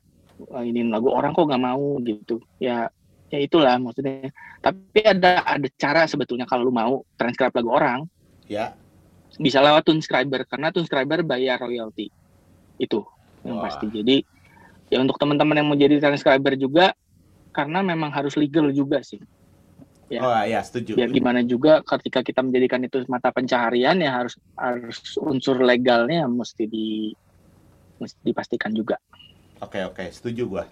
[0.62, 2.38] ini lagu orang kok nggak mau gitu.
[2.62, 2.88] Ya
[3.34, 4.30] ya itulah maksudnya.
[4.62, 8.00] Tapi ada ada cara sebetulnya kalau lu mau transcribe lagu orang
[8.46, 8.78] ya.
[9.42, 12.14] bisa lewat subscriber karena subscriber bayar royalti.
[12.78, 13.02] Itu
[13.42, 13.66] yang Wah.
[13.66, 13.90] pasti.
[13.90, 14.22] Jadi
[14.94, 16.94] ya untuk teman-teman yang mau jadi transcriber juga
[17.50, 19.22] karena memang harus legal juga sih
[20.14, 20.22] ya.
[20.22, 20.94] Oh ya setuju.
[20.94, 26.70] Biar gimana juga ketika kita menjadikan itu mata pencaharian ya harus harus unsur legalnya mesti
[26.70, 27.12] di
[27.98, 29.02] mesti dipastikan juga.
[29.64, 30.64] Oke oke setuju gua.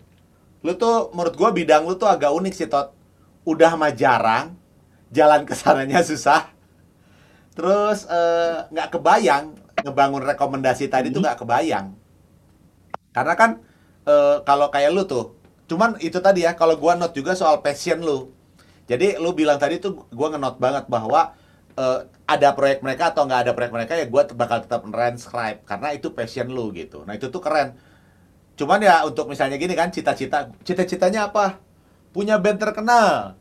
[0.62, 2.94] Lu tuh menurut gua bidang lu tuh agak unik sih Tot.
[3.42, 4.54] Udah mah jarang,
[5.10, 6.46] jalan ke sananya susah.
[7.58, 9.46] Terus eh, nggak uh, kebayang
[9.82, 11.16] ngebangun rekomendasi tadi hmm.
[11.18, 11.98] tuh nggak kebayang.
[13.12, 13.52] Karena kan
[14.06, 18.00] uh, kalau kayak lu tuh, cuman itu tadi ya kalau gua note juga soal passion
[18.00, 18.30] lu
[18.92, 21.32] jadi lu bilang tadi tuh gue ngenot banget bahwa
[21.80, 25.88] uh, ada proyek mereka atau nggak ada proyek mereka ya gue bakal tetap transcribe karena
[25.96, 27.08] itu passion lu gitu.
[27.08, 27.80] Nah itu tuh keren.
[28.60, 31.64] Cuman ya untuk misalnya gini kan cita-cita cita-citanya apa?
[32.12, 33.40] Punya band terkenal.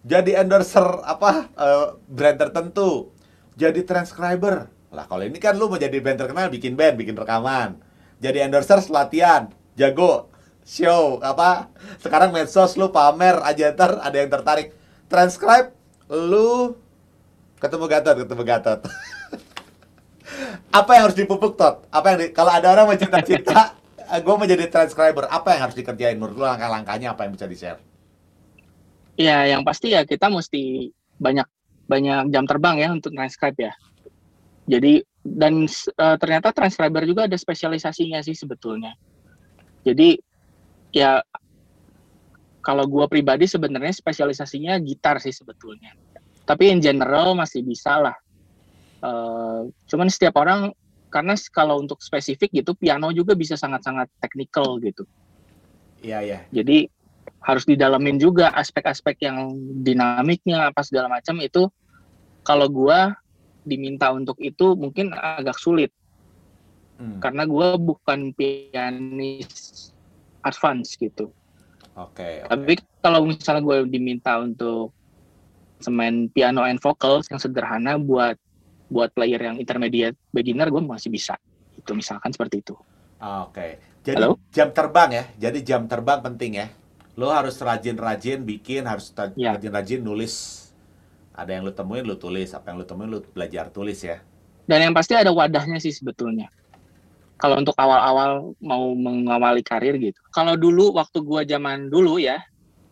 [0.00, 3.12] Jadi endorser apa uh, brand tertentu.
[3.52, 4.72] Jadi transcriber.
[4.96, 7.76] Lah kalau ini kan lu mau jadi band terkenal bikin band, bikin rekaman.
[8.16, 10.32] Jadi endorser latihan, jago,
[10.66, 11.70] show apa
[12.02, 14.74] sekarang medsos lu pamer aja ntar ada yang tertarik
[15.06, 15.72] transcribe
[16.10, 16.76] lu
[17.58, 18.80] ketemu Gatot ketemu Gatot.
[20.78, 21.88] Apa yang harus dipupuk tot?
[21.88, 23.72] Apa yang di, kalau ada orang mau cita-cita
[24.26, 26.14] gue mau jadi transcriber apa yang harus dikerjain?
[26.14, 27.80] Menurut lu langkah-langkahnya apa yang bisa di share
[29.16, 31.48] ya yang pasti ya kita mesti banyak
[31.88, 33.72] banyak jam terbang ya untuk transcribe ya.
[34.68, 35.66] Jadi dan
[35.98, 38.94] uh, ternyata transcriber juga ada spesialisasinya sih sebetulnya.
[39.82, 40.20] Jadi
[40.92, 41.24] ya
[42.66, 45.94] kalau gue pribadi sebenarnya spesialisasinya gitar sih sebetulnya.
[46.42, 48.16] Tapi in general masih bisa lah.
[48.98, 50.74] Uh, cuman setiap orang
[51.06, 55.06] karena kalau untuk spesifik gitu piano juga bisa sangat-sangat technical gitu.
[56.02, 56.38] Iya iya.
[56.50, 56.90] Jadi
[57.38, 59.54] harus didalamin juga aspek-aspek yang
[59.86, 61.70] dinamiknya apa segala macam itu
[62.42, 62.98] kalau gue
[63.62, 65.94] diminta untuk itu mungkin agak sulit.
[66.96, 67.20] Hmm.
[67.20, 69.92] karena gue bukan pianis
[70.40, 71.28] advance gitu
[71.96, 72.20] Oke.
[72.20, 72.50] Okay, okay.
[72.52, 74.92] Tapi kalau misalnya gue diminta untuk
[75.80, 78.36] semain piano and vocals yang sederhana buat
[78.92, 81.40] buat player yang intermediate beginner gue masih bisa.
[81.76, 82.76] Itu misalkan seperti itu.
[83.16, 83.52] Oke.
[83.52, 83.70] Okay.
[84.06, 84.38] Jadi Halo?
[84.52, 85.24] jam terbang ya.
[85.48, 86.66] Jadi jam terbang penting ya.
[87.16, 89.56] Lo harus rajin-rajin bikin, harus ya.
[89.56, 90.68] rajin-rajin nulis.
[91.32, 94.20] Ada yang lo temuin lo tulis, apa yang lo temuin lo belajar tulis ya.
[94.68, 96.52] Dan yang pasti ada wadahnya sih sebetulnya
[97.36, 100.16] kalau untuk awal-awal mau mengawali karir gitu.
[100.32, 102.40] Kalau dulu waktu gua zaman dulu ya,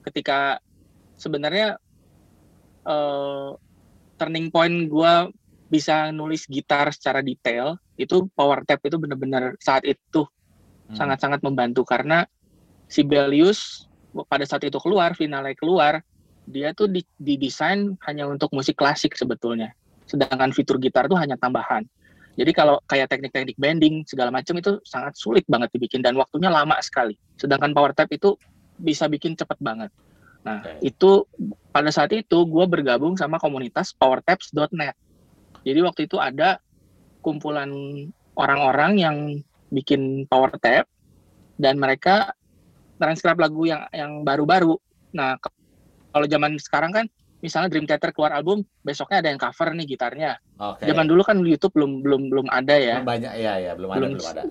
[0.05, 0.61] ketika
[1.17, 1.81] sebenarnya
[2.85, 3.57] uh,
[4.21, 5.33] turning point gua
[5.73, 10.95] bisa nulis gitar secara detail itu power tap itu benar-benar saat itu hmm.
[10.95, 11.47] sangat-sangat hmm.
[11.51, 12.29] membantu karena
[12.87, 13.89] Sibelius
[14.29, 15.99] pada saat itu keluar finalnya keluar
[16.45, 19.73] dia tuh didesain hanya untuk musik klasik sebetulnya
[20.05, 21.89] sedangkan fitur gitar tuh hanya tambahan
[22.35, 26.75] jadi kalau kayak teknik-teknik bending segala macam itu sangat sulit banget dibikin dan waktunya lama
[26.83, 27.15] sekali.
[27.39, 28.35] Sedangkan power tap itu
[28.75, 29.95] bisa bikin cepet banget.
[30.43, 30.91] Nah okay.
[30.91, 31.23] itu
[31.71, 34.99] pada saat itu gue bergabung sama komunitas powertaps.net.
[35.63, 36.59] Jadi waktu itu ada
[37.23, 37.71] kumpulan
[38.35, 39.17] orang-orang yang
[39.71, 40.91] bikin power tap
[41.55, 42.35] dan mereka
[42.99, 44.75] transkrip lagu yang yang baru-baru.
[45.15, 45.39] Nah
[46.11, 47.07] kalau zaman sekarang kan
[47.45, 50.41] misalnya Dream Theater keluar album, besoknya ada yang cover nih gitarnya.
[50.57, 50.89] Okay.
[50.89, 53.05] Zaman dulu kan YouTube belum belum belum ada ya.
[53.05, 54.43] Belum banyak ya ya, belum, belum ada belum ada.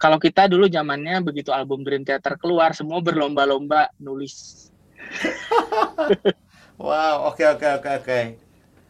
[0.00, 4.66] Kalau kita dulu zamannya begitu album Dream Theater keluar, semua berlomba-lomba nulis.
[6.80, 8.20] wow, oke okay, oke okay, oke okay, oke.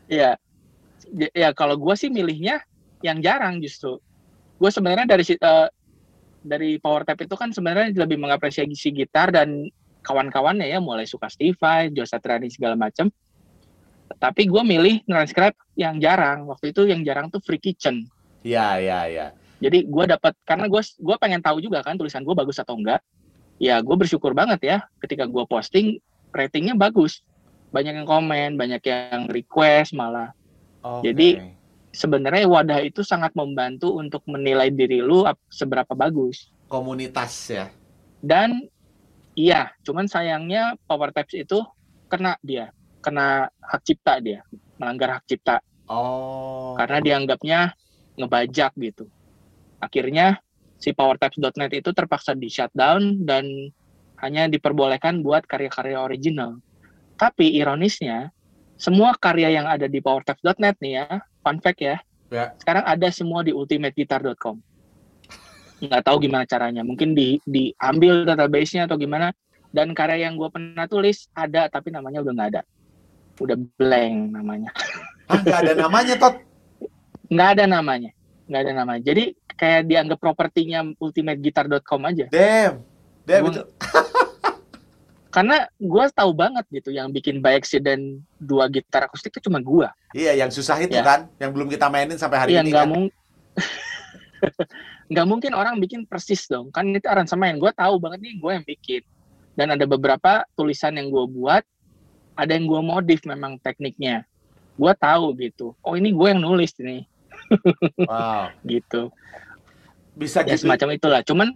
[0.06, 0.30] Iya.
[1.34, 2.62] Ya kalau gue sih milihnya
[3.02, 3.98] yang jarang justru.
[4.56, 5.68] Gue sebenarnya dari uh,
[6.40, 9.68] dari Power Tap itu kan sebenarnya lebih mengapresiasi gitar dan
[10.02, 13.08] kawan-kawannya ya mulai suka Stevie, Joe Satriani segala macam.
[14.12, 16.44] Tapi gue milih transcribe yang jarang.
[16.46, 18.04] Waktu itu yang jarang tuh Free Kitchen.
[18.44, 19.26] Iya, iya, iya.
[19.62, 23.00] Jadi gue dapat karena gue gue pengen tahu juga kan tulisan gue bagus atau enggak.
[23.62, 26.02] Ya gue bersyukur banget ya ketika gue posting
[26.34, 27.22] ratingnya bagus.
[27.70, 30.34] Banyak yang komen, banyak yang request malah.
[30.82, 31.14] Okay.
[31.14, 31.28] Jadi
[31.94, 36.50] sebenarnya wadah itu sangat membantu untuk menilai diri lu seberapa bagus.
[36.66, 37.70] Komunitas ya.
[38.18, 38.66] Dan
[39.32, 41.64] Iya, cuman sayangnya Power Taps itu
[42.12, 42.68] kena dia,
[43.00, 44.44] kena hak cipta dia,
[44.76, 45.64] melanggar hak cipta.
[45.88, 46.76] Oh.
[46.76, 47.72] Karena dianggapnya
[48.20, 49.08] ngebajak gitu.
[49.80, 50.40] Akhirnya
[50.76, 53.48] si PowerTaps.net itu terpaksa di shutdown dan
[54.20, 56.60] hanya diperbolehkan buat karya-karya original.
[57.16, 58.30] Tapi ironisnya,
[58.76, 61.06] semua karya yang ada di PowerTaps.net nih ya,
[61.42, 61.96] fun fact ya,
[62.30, 62.52] ya.
[62.60, 64.71] sekarang ada semua di ultimateguitar.com
[65.82, 66.86] nggak tahu gimana caranya.
[66.86, 69.34] Mungkin di diambil database-nya atau gimana.
[69.72, 72.62] Dan karya yang gue pernah tulis ada tapi namanya udah nggak ada.
[73.40, 74.70] Udah blank namanya.
[75.26, 76.34] Ah, nggak ada namanya tot?
[77.32, 78.10] Nggak ada namanya.
[78.46, 79.02] Nggak ada namanya.
[79.02, 79.24] Jadi
[79.56, 82.26] kayak dianggap propertinya ultimateguitar.com aja.
[82.30, 82.84] Damn.
[83.24, 83.62] Damn itu.
[85.32, 89.64] Karena gue tahu banget gitu yang bikin baik sih dan dua gitar akustik itu cuma
[89.64, 91.00] gue iya yang susah itu ya.
[91.00, 92.84] kan yang belum kita mainin sampai hari iya, ini kan
[95.12, 96.70] nggak mungkin orang bikin persis dong.
[96.74, 97.58] Kan itu aransemen.
[97.58, 99.02] Gue tahu banget nih gue yang bikin.
[99.52, 101.62] Dan ada beberapa tulisan yang gue buat
[102.34, 104.24] ada yang gue modif memang tekniknya.
[104.76, 105.76] Gue tahu gitu.
[105.84, 107.04] Oh ini gue yang nulis nih.
[108.08, 108.48] Wow.
[108.64, 109.12] Gitu.
[110.16, 111.20] Bisa ya, gitu semacam itulah.
[111.20, 111.48] Cuman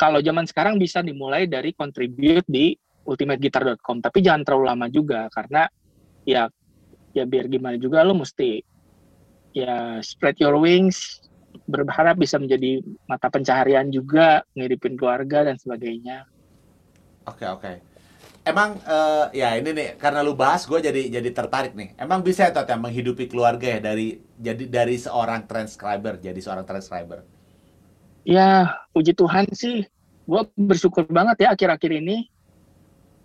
[0.00, 5.68] kalau zaman sekarang bisa dimulai dari contribute di ultimateguitar.com tapi jangan terlalu lama juga karena
[6.24, 6.48] ya
[7.12, 8.64] ya biar gimana juga lo mesti
[9.54, 11.22] ya spread your wings
[11.64, 16.26] berharap bisa menjadi mata pencaharian juga, ngiripin keluarga dan sebagainya.
[17.24, 17.62] Oke okay, oke.
[17.62, 17.76] Okay.
[18.44, 21.96] Emang uh, ya ini nih karena lu bahas gue jadi jadi tertarik nih.
[21.96, 26.68] Emang bisa ya Tot ya menghidupi keluarga ya dari jadi dari seorang transcriber jadi seorang
[26.68, 27.24] transcriber.
[28.28, 29.88] Ya puji Tuhan sih,
[30.28, 32.28] gue bersyukur banget ya akhir-akhir ini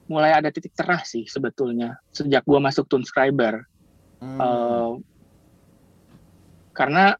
[0.08, 3.68] mulai ada titik cerah sih sebetulnya sejak gue masuk transcriber.
[4.24, 4.40] Hmm.
[4.40, 4.92] Uh,
[6.72, 7.20] karena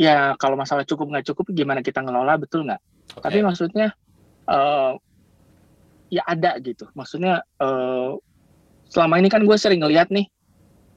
[0.00, 2.80] ya kalau masalah cukup nggak cukup gimana kita ngelola betul nggak?
[3.10, 3.20] Okay.
[3.20, 3.92] tapi maksudnya
[4.48, 4.96] uh,
[6.08, 6.88] ya ada gitu.
[6.96, 8.16] Maksudnya uh,
[8.88, 10.24] selama ini kan gue sering ngeliat nih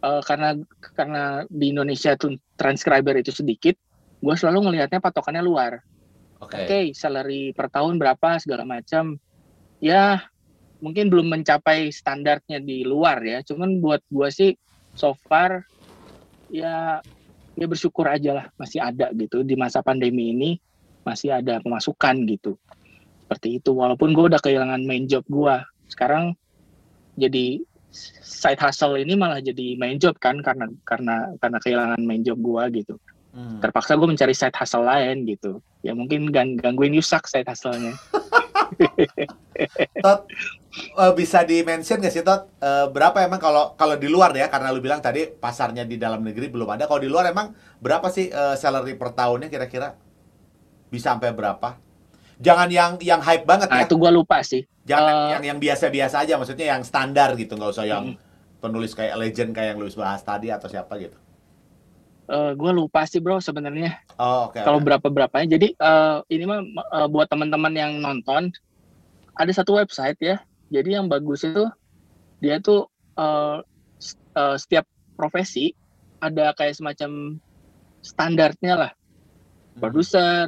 [0.08, 0.56] uh, karena
[0.96, 3.76] karena di Indonesia tuh transcriber itu sedikit
[4.24, 5.84] gue selalu ngelihatnya patokannya luar.
[6.40, 6.64] Oke.
[6.64, 6.64] Okay.
[6.64, 9.20] okay, salary per tahun berapa segala macam.
[9.84, 10.32] Ya
[10.80, 13.44] mungkin belum mencapai standarnya di luar ya.
[13.44, 14.52] Cuman buat gue sih
[14.96, 15.68] so far
[16.48, 17.04] ya
[17.54, 19.42] ya bersyukur aja lah masih ada gitu.
[19.46, 20.52] Di masa pandemi ini
[21.04, 22.58] masih ada pemasukan gitu.
[23.26, 25.56] Seperti itu walaupun gue udah kehilangan main job gue
[25.92, 26.34] sekarang
[27.14, 27.62] jadi
[28.24, 32.84] side hustle ini malah jadi main job kan karena karena karena kehilangan main job gue
[32.84, 32.96] gitu.
[33.34, 33.58] Hmm.
[33.58, 35.58] terpaksa gue mencari side hustle lain gitu.
[35.82, 37.98] Ya mungkin gang gangguin Yusak side hustle-nya
[40.98, 44.50] uh, bisa di mention gak sih Tot uh, berapa emang kalau kalau di luar ya
[44.50, 48.10] karena lu bilang tadi pasarnya di dalam negeri belum ada kalau di luar emang berapa
[48.10, 49.96] sih uh, salary per tahunnya kira-kira
[50.90, 51.78] bisa sampai berapa
[52.42, 55.58] jangan yang yang hype banget nah, ya itu gua lupa sih jangan uh, yang yang
[55.62, 58.62] biasa-biasa aja maksudnya yang standar gitu nggak usah yang hmm.
[58.62, 61.18] penulis kayak legend kayak yang lu bahas tadi atau siapa gitu
[62.30, 64.00] uh, gue lupa sih bro sebenarnya.
[64.16, 64.88] Oh, Okay, Kalau okay.
[64.88, 65.48] berapa berapanya.
[65.60, 66.62] Jadi uh, ini mah
[66.94, 68.54] uh, buat teman-teman yang nonton
[69.36, 70.40] ada satu website ya.
[70.74, 71.70] Jadi yang bagus itu
[72.42, 72.90] dia tuh
[73.22, 73.62] uh,
[74.34, 75.72] uh, setiap profesi
[76.20, 77.38] ada kayak semacam
[78.02, 78.92] standarnya lah.
[78.92, 79.80] Hmm.
[79.86, 80.46] Produser,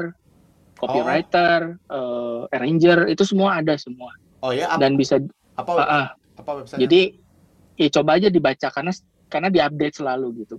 [0.82, 2.50] copywriter, oh.
[2.50, 4.10] uh, arranger itu semua ada semua.
[4.42, 4.74] Oh ya.
[4.74, 5.22] Apa, Dan bisa
[5.56, 6.08] apa uh, uh,
[6.42, 6.82] apa website?
[6.82, 7.02] Jadi
[7.78, 8.92] ya coba aja dibaca karena
[9.30, 10.56] karena diupdate selalu gitu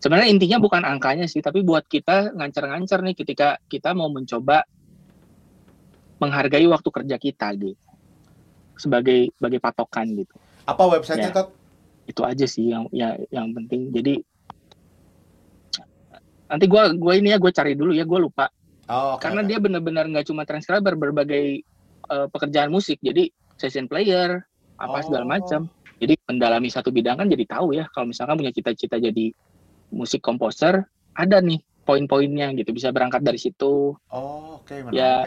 [0.00, 4.64] sebenarnya intinya bukan angkanya sih tapi buat kita ngancer-ngancer nih ketika kita mau mencoba
[6.20, 7.85] menghargai waktu kerja kita gitu
[8.76, 11.44] sebagai sebagai patokan gitu apa websitenya ya,
[12.06, 14.14] itu aja sih yang ya yang penting jadi
[16.46, 18.46] nanti gue gue ini ya gue cari dulu ya gue lupa
[18.86, 19.48] oh, okay, karena okay.
[19.50, 21.66] dia benar-benar nggak cuma transcriber berbagai
[22.06, 23.26] uh, pekerjaan musik jadi
[23.58, 24.46] session player
[24.78, 25.04] apa oh.
[25.04, 25.66] segala macam
[25.96, 29.32] jadi mendalami satu bidang kan jadi tahu ya kalau misalkan punya cita-cita jadi
[29.90, 30.84] musik komposer
[31.16, 33.94] ada nih poin-poinnya gitu bisa berangkat dari situ.
[34.10, 34.66] Oh oke.
[34.66, 35.22] Okay, ya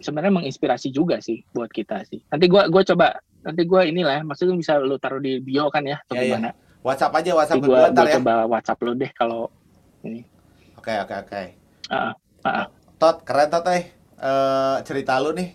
[0.00, 2.20] sebenarnya menginspirasi juga sih buat kita sih.
[2.28, 3.16] Nanti gua gua coba
[3.46, 6.50] nanti gua inilah maksudnya bisa lu taruh di bio kan ya atau ya, gimana?
[6.52, 6.54] Ya.
[6.86, 8.14] WhatsApp aja WhatsApp gue gua, gua ya.
[8.20, 9.50] coba WhatsApp lu deh kalau
[10.06, 10.22] ini.
[10.78, 11.30] Oke okay, oke okay, oke.
[11.34, 11.46] Okay.
[11.90, 12.12] Uh,
[12.46, 12.66] uh, uh.
[12.96, 13.84] Tot keren Tot eh
[14.20, 15.50] uh, cerita lu nih.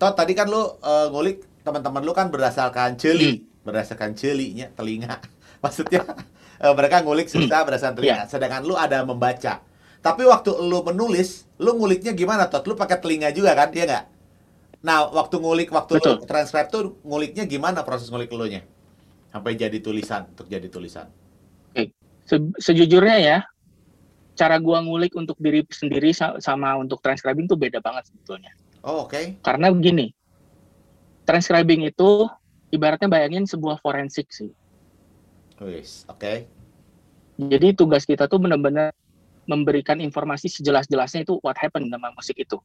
[0.00, 3.62] Tot tadi kan lu uh, ngulik teman-teman lu kan berdasarkan celi, hmm.
[3.62, 5.22] berdasarkan celinya telinga.
[5.64, 6.02] Maksudnya
[6.58, 7.66] uh, mereka ngulik cerita hmm.
[7.70, 8.26] berdasarkan telinga.
[8.26, 8.30] Yeah.
[8.30, 9.62] Sedangkan lu ada membaca.
[10.02, 12.66] Tapi waktu lu menulis, lu nguliknya gimana, Tot?
[12.66, 14.04] Lu pakai telinga juga kan, iya nggak?
[14.82, 16.18] Nah, waktu ngulik, waktu Betul.
[16.18, 18.66] lu transcribe tuh nguliknya gimana proses ngulik lu nya?
[19.30, 21.06] Sampai jadi tulisan, untuk jadi tulisan.
[21.70, 21.94] Oke.
[22.26, 23.38] Se sejujurnya ya,
[24.34, 26.10] cara gua ngulik untuk diri sendiri
[26.42, 28.50] sama untuk transcribing tuh beda banget sebetulnya.
[28.82, 29.14] Oh, oke.
[29.14, 29.38] Okay.
[29.38, 30.10] Karena begini,
[31.22, 32.26] transcribing itu
[32.74, 34.50] ibaratnya bayangin sebuah forensik sih.
[35.62, 35.86] Oke.
[36.10, 36.36] Okay.
[37.38, 38.90] Jadi tugas kita tuh benar-benar
[39.50, 42.58] memberikan informasi sejelas-jelasnya itu what happened sama musik itu.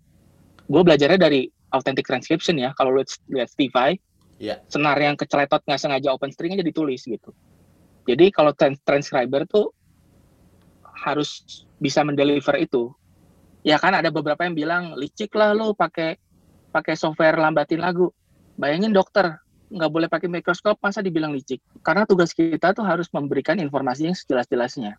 [0.67, 2.75] Gue belajarnya dari authentic transcription ya.
[2.77, 3.97] Kalau lihat lihat Spotify,
[4.37, 4.61] yeah.
[4.69, 7.33] senar yang keceletot nggak sengaja open string aja ditulis gitu.
[8.07, 9.73] Jadi kalau trans transcriber tuh
[10.83, 11.43] harus
[11.81, 12.93] bisa mendeliver itu.
[13.65, 16.15] Ya kan ada beberapa yang bilang licik lah lo pakai
[16.71, 18.13] pakai software lambatin lagu.
[18.57, 23.59] Bayangin dokter nggak boleh pakai mikroskop masa dibilang licik karena tugas kita tuh harus memberikan
[23.59, 24.95] informasi yang sejelas-jelasnya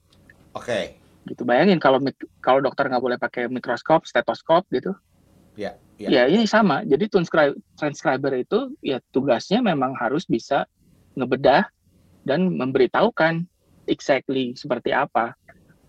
[0.53, 1.01] oke okay.
[1.29, 1.45] Gitu.
[1.45, 2.01] Bayangin kalau
[2.41, 4.97] kalau dokter nggak boleh pakai mikroskop stetoskop gitu.
[5.59, 6.27] Ya yeah, yeah.
[6.29, 6.83] ya ini sama.
[6.89, 7.11] Jadi
[7.77, 10.65] transcriber itu ya tugasnya memang harus bisa
[11.19, 11.67] ngebedah
[12.23, 13.45] dan memberitahukan
[13.89, 15.33] exactly seperti apa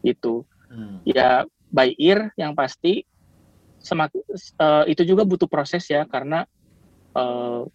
[0.02, 1.04] itu hmm.
[1.04, 3.04] ya by ear yang pasti
[3.84, 4.12] semak,
[4.60, 6.48] uh, itu juga butuh proses ya karena
[7.16, 7.68] uh,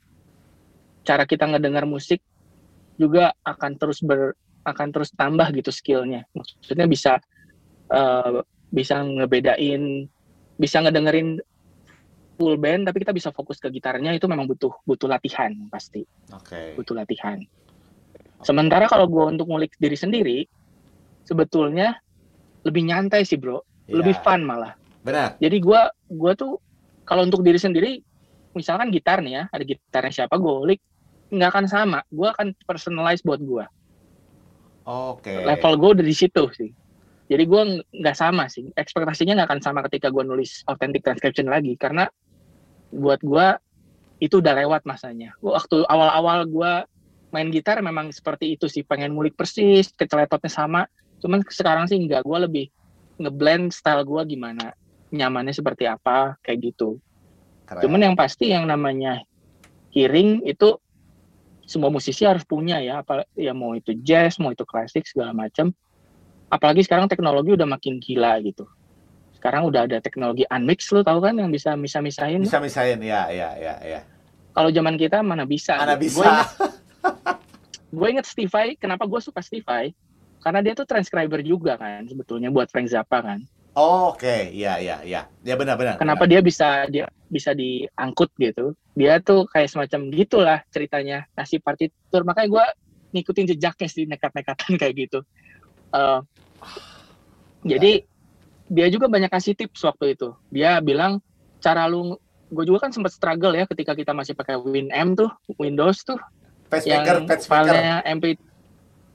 [1.04, 2.20] cara kita ngedengar musik
[2.96, 4.34] juga akan terus ber
[4.64, 6.24] akan terus tambah gitu skillnya.
[6.32, 7.20] Maksudnya bisa
[7.94, 8.42] uh,
[8.74, 10.10] bisa ngebedain
[10.58, 11.38] bisa ngedengerin
[12.34, 16.02] full band tapi kita bisa fokus ke gitarnya itu memang butuh butuh latihan pasti
[16.34, 16.74] okay.
[16.74, 17.38] butuh latihan
[18.42, 20.38] sementara kalau gue untuk ngulik diri sendiri
[21.22, 21.94] sebetulnya
[22.66, 24.02] lebih nyantai sih bro yeah.
[24.02, 24.74] lebih fun malah
[25.06, 25.80] benar jadi gue
[26.10, 26.58] gue tuh
[27.06, 28.02] kalau untuk diri sendiri
[28.58, 30.80] misalkan gitar nih ya ada gitarnya siapa gue ngulik
[31.34, 31.98] nggak akan sama.
[32.08, 33.64] Gue akan personalize buat gue.
[34.84, 35.34] Oke.
[35.34, 35.42] Okay.
[35.42, 36.70] Level gue udah di situ sih.
[37.24, 38.68] Jadi gue nggak sama sih.
[38.76, 41.72] Ekspektasinya nggak akan sama ketika gue nulis authentic transcription lagi.
[41.80, 42.04] Karena
[42.92, 43.46] buat gue
[44.20, 45.32] itu udah lewat masanya.
[45.40, 46.72] Waktu awal-awal gue
[47.32, 48.84] main gitar memang seperti itu sih.
[48.84, 50.84] Pengen ngulik persis, keceletotnya sama.
[51.24, 52.28] Cuman sekarang sih nggak.
[52.28, 52.66] Gue lebih
[53.16, 54.76] ngeblend style gue gimana.
[55.14, 57.00] Nyamannya seperti apa, kayak gitu.
[57.64, 57.80] Keren.
[57.80, 59.24] Cuman yang pasti yang namanya
[59.94, 60.76] hearing itu
[61.64, 65.72] semua musisi harus punya ya apa ya mau itu jazz mau itu klasik segala macam
[66.54, 68.62] apalagi sekarang teknologi udah makin gila gitu.
[69.34, 73.26] Sekarang udah ada teknologi unmix lo tau kan yang bisa misah misahin bisa misahin ya
[73.34, 74.00] ya ya ya.
[74.54, 75.74] Kalau zaman kita mana bisa?
[75.74, 76.22] Mana gitu.
[76.22, 76.46] bisa?
[77.94, 79.90] gue inget Stevie kenapa gue suka Stevie?
[80.38, 83.42] Karena dia tuh transcriber juga kan sebetulnya buat Frank Zappa kan.
[83.74, 84.54] Oh, oke okay.
[84.54, 86.38] iya iya iya ya benar benar kenapa benar.
[86.38, 88.78] dia bisa dia bisa diangkut gitu?
[88.94, 92.22] Dia tuh kayak semacam gitulah ceritanya ngasih partitur.
[92.22, 92.66] Makanya gue
[93.18, 95.26] ngikutin jejaknya sih nekat-nekatan kayak gitu.
[95.90, 96.22] Uh,
[97.70, 98.04] jadi
[98.68, 100.32] dia juga banyak kasih tips waktu itu.
[100.48, 101.20] Dia bilang
[101.60, 102.16] cara lu
[102.52, 106.18] gue juga kan sempat struggle ya ketika kita masih pakai WinM tuh Windows tuh.
[106.74, 108.34] Speaker, yang filenya MP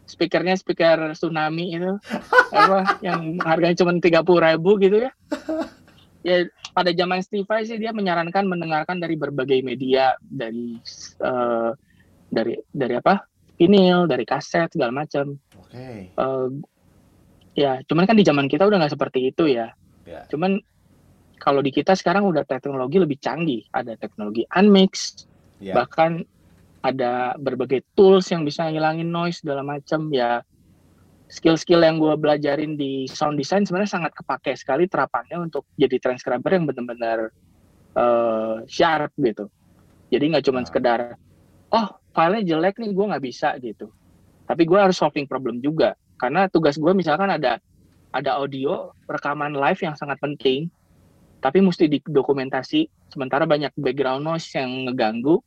[0.07, 1.93] speakernya speaker tsunami itu.
[2.55, 5.11] Apa yang harganya cuma tiga puluh ribu gitu ya.
[6.19, 6.43] Ya
[6.75, 10.75] pada zaman Steve sih dia menyarankan mendengarkan dari berbagai media dari
[11.23, 11.71] uh,
[12.27, 13.23] dari dari apa
[13.55, 15.39] vinil dari kaset segala macam.
[15.63, 16.11] Okay.
[16.19, 16.51] uh,
[17.59, 19.75] ya cuman kan di zaman kita udah nggak seperti itu ya
[20.07, 20.23] yeah.
[20.31, 20.63] cuman
[21.35, 25.27] kalau di kita sekarang udah teknologi lebih canggih ada teknologi unmix
[25.59, 25.75] yeah.
[25.75, 26.23] bahkan
[26.79, 30.39] ada berbagai tools yang bisa ngilangin noise segala macam ya
[31.29, 36.55] skill-skill yang gue belajarin di sound design sebenarnya sangat kepake sekali terapannya untuk jadi transcriber
[36.55, 37.29] yang benar-benar
[37.93, 39.45] uh, sharp gitu.
[40.09, 41.19] Jadi nggak cuma sekedar
[41.69, 43.93] oh filenya jelek nih gue nggak bisa gitu.
[44.49, 47.63] Tapi gue harus solving problem juga karena tugas gue misalkan ada
[48.11, 50.67] ada audio rekaman live yang sangat penting,
[51.39, 52.91] tapi mesti didokumentasi.
[53.09, 55.39] Sementara banyak background noise yang ngeganggu.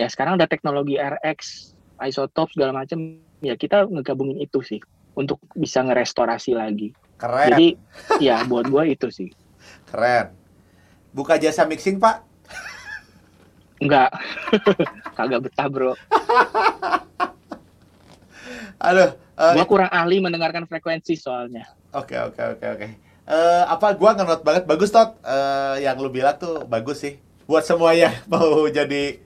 [0.00, 4.80] Ya sekarang ada teknologi RX isotope segala macam ya kita ngegabungin itu sih
[5.16, 6.96] untuk bisa ngerestorasi lagi.
[7.20, 7.48] Keren.
[7.52, 7.68] Jadi
[8.20, 9.28] ya buat gue itu sih.
[9.88, 10.32] Keren.
[11.12, 12.24] Buka jasa mixing pak?
[13.80, 14.12] Enggak.
[15.16, 15.92] Kagak betah bro.
[18.76, 21.68] Aduh uh, gua kurang ahli mendengarkan frekuensi soalnya.
[21.92, 22.88] Oke okay, oke okay, oke okay, oke.
[23.26, 24.64] Uh, apa gua ngenot banget.
[24.64, 25.20] Bagus tot.
[25.22, 27.20] Uh, yang lu bilang tuh bagus sih.
[27.46, 29.20] Buat semua yang mau jadi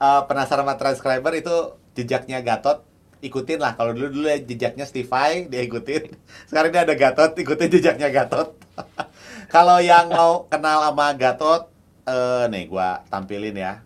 [0.00, 2.82] uh, penasaran sama transcriber itu jejaknya Gatot
[3.24, 3.74] ikutin lah.
[3.74, 6.12] Kalau dulu dulu ya jejaknya Stevie dia ikutin.
[6.48, 8.56] Sekarang ini ada Gatot ikutin jejaknya Gatot.
[9.54, 11.70] Kalau yang mau kenal sama Gatot
[12.08, 13.84] uh, nih gua tampilin ya.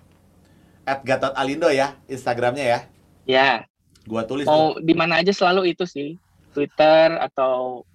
[0.89, 2.81] At Gatot Alindo ya Instagramnya ya.
[3.29, 3.70] Ya
[4.11, 6.19] gua tulis mau di mana aja selalu itu sih
[6.51, 7.87] Twitter atau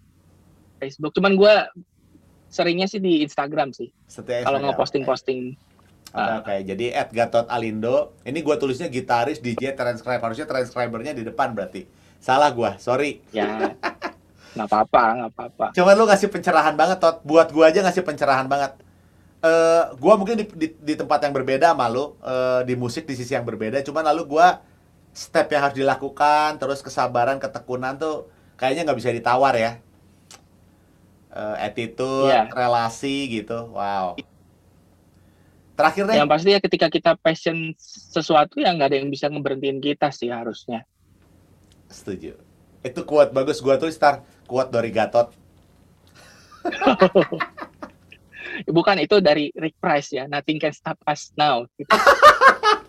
[0.79, 1.67] Facebook cuman gua
[2.47, 3.91] seringnya sih di Instagram sih
[4.47, 5.59] kalau nggak posting-posting
[6.15, 6.59] Oke, okay, okay.
[6.63, 8.15] jadi at Gatot Alindo.
[8.23, 10.31] Ini gue tulisnya gitaris, DJ, transcriber.
[10.31, 11.83] Harusnya transcribernya di depan berarti.
[12.23, 13.19] Salah gue, sorry.
[13.35, 13.75] Ya,
[14.55, 15.65] nggak apa-apa, nggak apa-apa.
[15.75, 17.19] Cuman lu ngasih pencerahan banget, Tot.
[17.27, 18.79] Buat gue aja ngasih pencerahan banget.
[19.43, 23.03] Uh, eh, gue mungkin di, di, di tempat yang berbeda sama lu, uh, di musik
[23.03, 23.83] di sisi yang berbeda.
[23.83, 24.47] Cuman lalu gue
[25.15, 28.27] step yang harus dilakukan, terus kesabaran, ketekunan tuh
[28.59, 29.79] kayaknya nggak bisa ditawar ya.
[31.31, 32.47] Uh, attitude, yeah.
[32.51, 34.15] relasi gitu, wow
[35.75, 36.15] Terakhir deh.
[36.15, 40.31] Yang pasti ya ketika kita passion sesuatu yang nggak ada yang bisa ngeberhentiin kita sih
[40.31, 40.87] harusnya.
[41.91, 42.39] Setuju.
[42.79, 45.35] Itu kuat bagus gua tuh star kuat dari Gatot.
[48.71, 50.31] Bukan itu dari Rick Price ya.
[50.31, 51.67] Nothing can stop us now.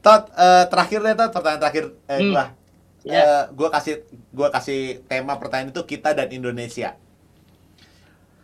[0.00, 2.30] Tot, uh, terakhir deh Tot, pertanyaan terakhir eh, hmm.
[2.32, 2.44] gua.
[3.04, 3.12] Yeah.
[3.12, 3.22] Ya.
[3.24, 3.94] Uh, gua kasih
[4.32, 6.96] gua kasih tema pertanyaan itu kita dan Indonesia.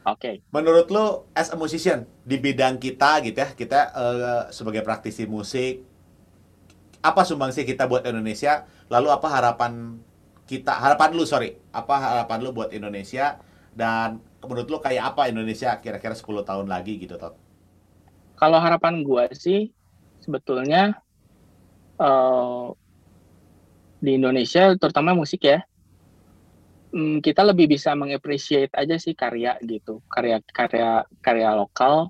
[0.06, 0.20] Oke.
[0.20, 0.34] Okay.
[0.54, 5.82] Menurut lu as a musician di bidang kita gitu ya, kita uh, sebagai praktisi musik
[7.06, 8.66] apa sumbangsi kita buat Indonesia?
[8.90, 10.02] Lalu apa harapan
[10.46, 13.38] kita, harapan lu sorry, apa harapan lu buat Indonesia
[13.74, 17.34] dan menurut lu kayak apa Indonesia kira-kira 10 tahun lagi gitu, Tot?
[18.36, 19.70] Kalau harapan gua sih
[20.22, 20.98] sebetulnya
[22.00, 22.72] uh,
[24.00, 25.64] di Indonesia terutama musik ya.
[26.94, 30.00] Hmm, kita lebih bisa mengappreciate aja sih karya gitu.
[30.08, 32.08] Karya karya karya lokal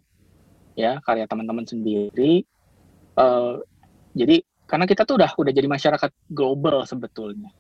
[0.77, 2.45] ya karya teman-teman sendiri.
[3.17, 3.65] Uh,
[4.13, 7.51] jadi karena kita tuh udah udah jadi masyarakat global sebetulnya.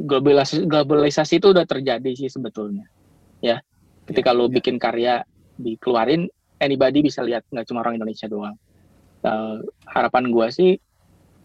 [0.00, 2.86] Globalisasi globalisasi itu udah terjadi sih sebetulnya
[3.40, 3.58] ya.
[4.04, 4.60] Ketika lo ya.
[4.60, 5.24] bikin karya
[5.60, 6.28] dikeluarin
[6.60, 8.56] anybody bisa lihat nggak cuma orang Indonesia doang.
[9.20, 10.80] Uh, harapan gua sih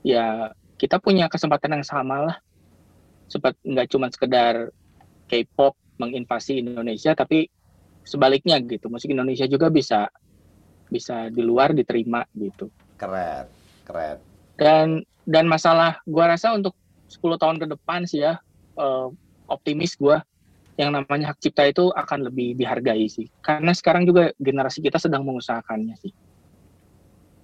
[0.06, 2.38] ya kita punya kesempatan yang sama lah.
[3.26, 4.70] Sempat nggak cuma sekedar
[5.26, 7.50] K-pop menginvasi Indonesia tapi
[8.06, 8.86] sebaliknya gitu.
[8.94, 10.06] Musik Indonesia juga bisa
[10.94, 12.70] bisa di luar diterima gitu.
[13.02, 13.50] Keren
[13.90, 14.22] keren.
[14.54, 16.78] Dan dan masalah gua rasa untuk
[17.10, 18.38] 10 tahun ke depan sih ya
[18.78, 19.10] uh,
[19.50, 20.22] optimis gua
[20.78, 23.26] yang namanya hak cipta itu akan lebih dihargai sih.
[23.42, 26.14] Karena sekarang juga generasi kita sedang mengusahakannya sih.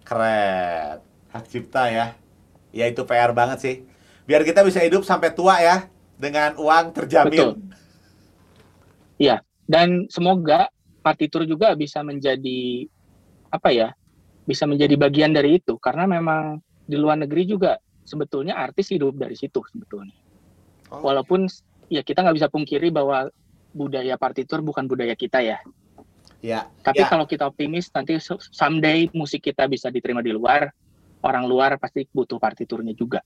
[0.06, 1.02] Keren.
[1.32, 2.12] Hak cipta ya
[2.72, 3.76] ya itu PR banget sih
[4.26, 7.58] biar kita bisa hidup sampai tua ya dengan uang terjamin.
[9.18, 10.70] Iya, dan semoga
[11.02, 12.86] partitur juga bisa menjadi
[13.50, 13.90] apa ya?
[14.42, 16.60] bisa menjadi bagian dari itu karena memang
[16.90, 20.18] di luar negeri juga sebetulnya artis hidup dari situ sebetulnya.
[20.90, 21.06] Oh.
[21.08, 21.46] Walaupun
[21.88, 23.30] ya kita nggak bisa pungkiri bahwa
[23.72, 25.62] budaya partitur bukan budaya kita ya.
[26.42, 26.68] Ya.
[26.82, 27.08] Tapi ya.
[27.08, 28.18] kalau kita optimis nanti
[28.52, 30.74] someday musik kita bisa diterima di luar,
[31.22, 33.22] orang luar pasti butuh partiturnya juga.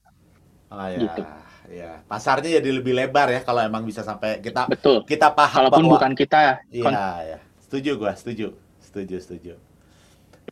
[0.71, 0.99] Oh, ya.
[0.99, 1.21] Gitu.
[1.65, 5.01] Ya, pasarnya jadi lebih lebar ya kalau emang bisa sampai kita Betul.
[5.01, 6.61] kita paham Walaupun bahwa, bukan kita.
[6.69, 7.37] Iya, ya.
[7.57, 8.53] Setuju gua, setuju.
[8.85, 9.53] Setuju, setuju.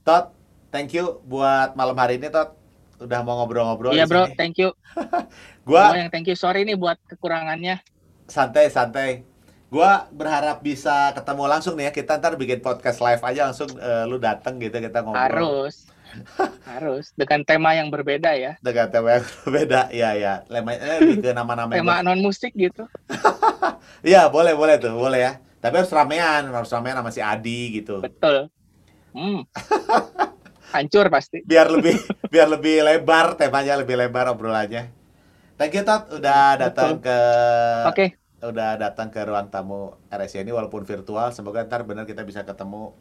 [0.01, 0.33] Tot,
[0.73, 2.57] thank you buat malam hari ini Tot.
[2.97, 4.73] Udah mau ngobrol-ngobrol Iya, Bro, thank you.
[5.69, 6.37] gua Semua yang thank you.
[6.39, 7.83] Sorry nih buat kekurangannya.
[8.25, 9.27] Santai, santai.
[9.69, 11.91] Gua berharap bisa ketemu langsung nih ya.
[11.93, 15.21] Kita ntar bikin podcast live aja langsung uh, lu dateng gitu kita ngobrol.
[15.21, 15.93] Harus.
[16.63, 18.57] Harus dengan tema yang berbeda ya.
[18.61, 20.33] Dengan tema yang berbeda, ya ya.
[20.49, 21.73] Lema, eh, lebih ke nama-nama.
[21.73, 22.85] tema non musik gitu.
[24.03, 25.33] Iya boleh boleh tuh boleh ya.
[25.63, 28.03] Tapi harus ramean, harus ramean sama si Adi gitu.
[28.03, 28.51] Betul.
[29.15, 29.47] Hmm.
[30.75, 31.39] Hancur pasti.
[31.47, 31.95] Biar lebih
[32.27, 34.91] biar lebih lebar temanya lebih lebar obrolannya.
[35.55, 37.07] Thank you Tot udah datang Betul.
[37.07, 37.17] ke
[37.87, 37.95] Oke.
[37.95, 38.09] Okay.
[38.43, 41.31] Udah datang ke ruang tamu RSC ini walaupun virtual.
[41.31, 42.91] Semoga ntar benar kita bisa ketemu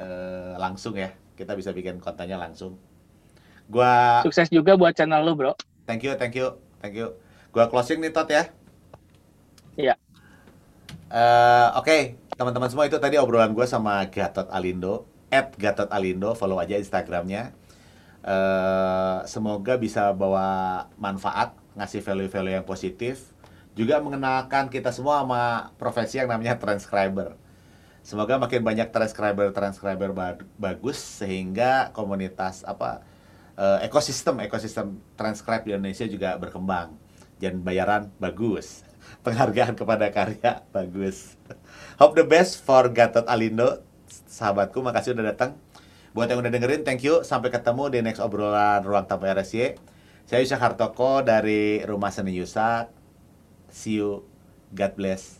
[0.00, 2.80] uh, langsung ya kita bisa bikin kontennya langsung.
[3.68, 5.52] Gua sukses juga buat channel lu, Bro.
[5.84, 7.12] Thank you, thank you, thank you.
[7.52, 8.48] Gua closing nih Tot ya.
[9.76, 9.94] Iya.
[11.10, 12.02] Uh, Oke, okay.
[12.38, 17.50] teman-teman semua itu tadi obrolan gue sama Gatot Alindo, at Gatot Alindo, follow aja Instagramnya.
[18.22, 23.34] Uh, semoga bisa bawa manfaat, ngasih value-value yang positif,
[23.74, 27.34] juga mengenalkan kita semua sama profesi yang namanya transcriber
[28.00, 30.10] Semoga makin banyak transcriber transcriber
[30.56, 33.04] bagus sehingga komunitas apa
[33.60, 36.96] uh, ekosistem ekosistem transcribe di Indonesia juga berkembang
[37.40, 38.84] dan bayaran bagus,
[39.24, 41.36] penghargaan kepada karya bagus.
[42.00, 43.80] Hope the best for Gatot Alindo,
[44.28, 45.56] sahabatku, makasih udah datang.
[46.10, 47.22] Buat yang udah dengerin, thank you.
[47.22, 49.78] Sampai ketemu di next obrolan Ruang Tamu RSY.
[50.26, 52.90] Saya Yusak Hartoko dari Rumah Seni Yusak.
[53.70, 54.26] See you.
[54.74, 55.38] God bless.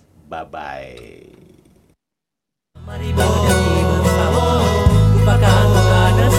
[2.86, 4.46] Mari berdetik bersama,
[5.12, 6.30] lupakan bukan dan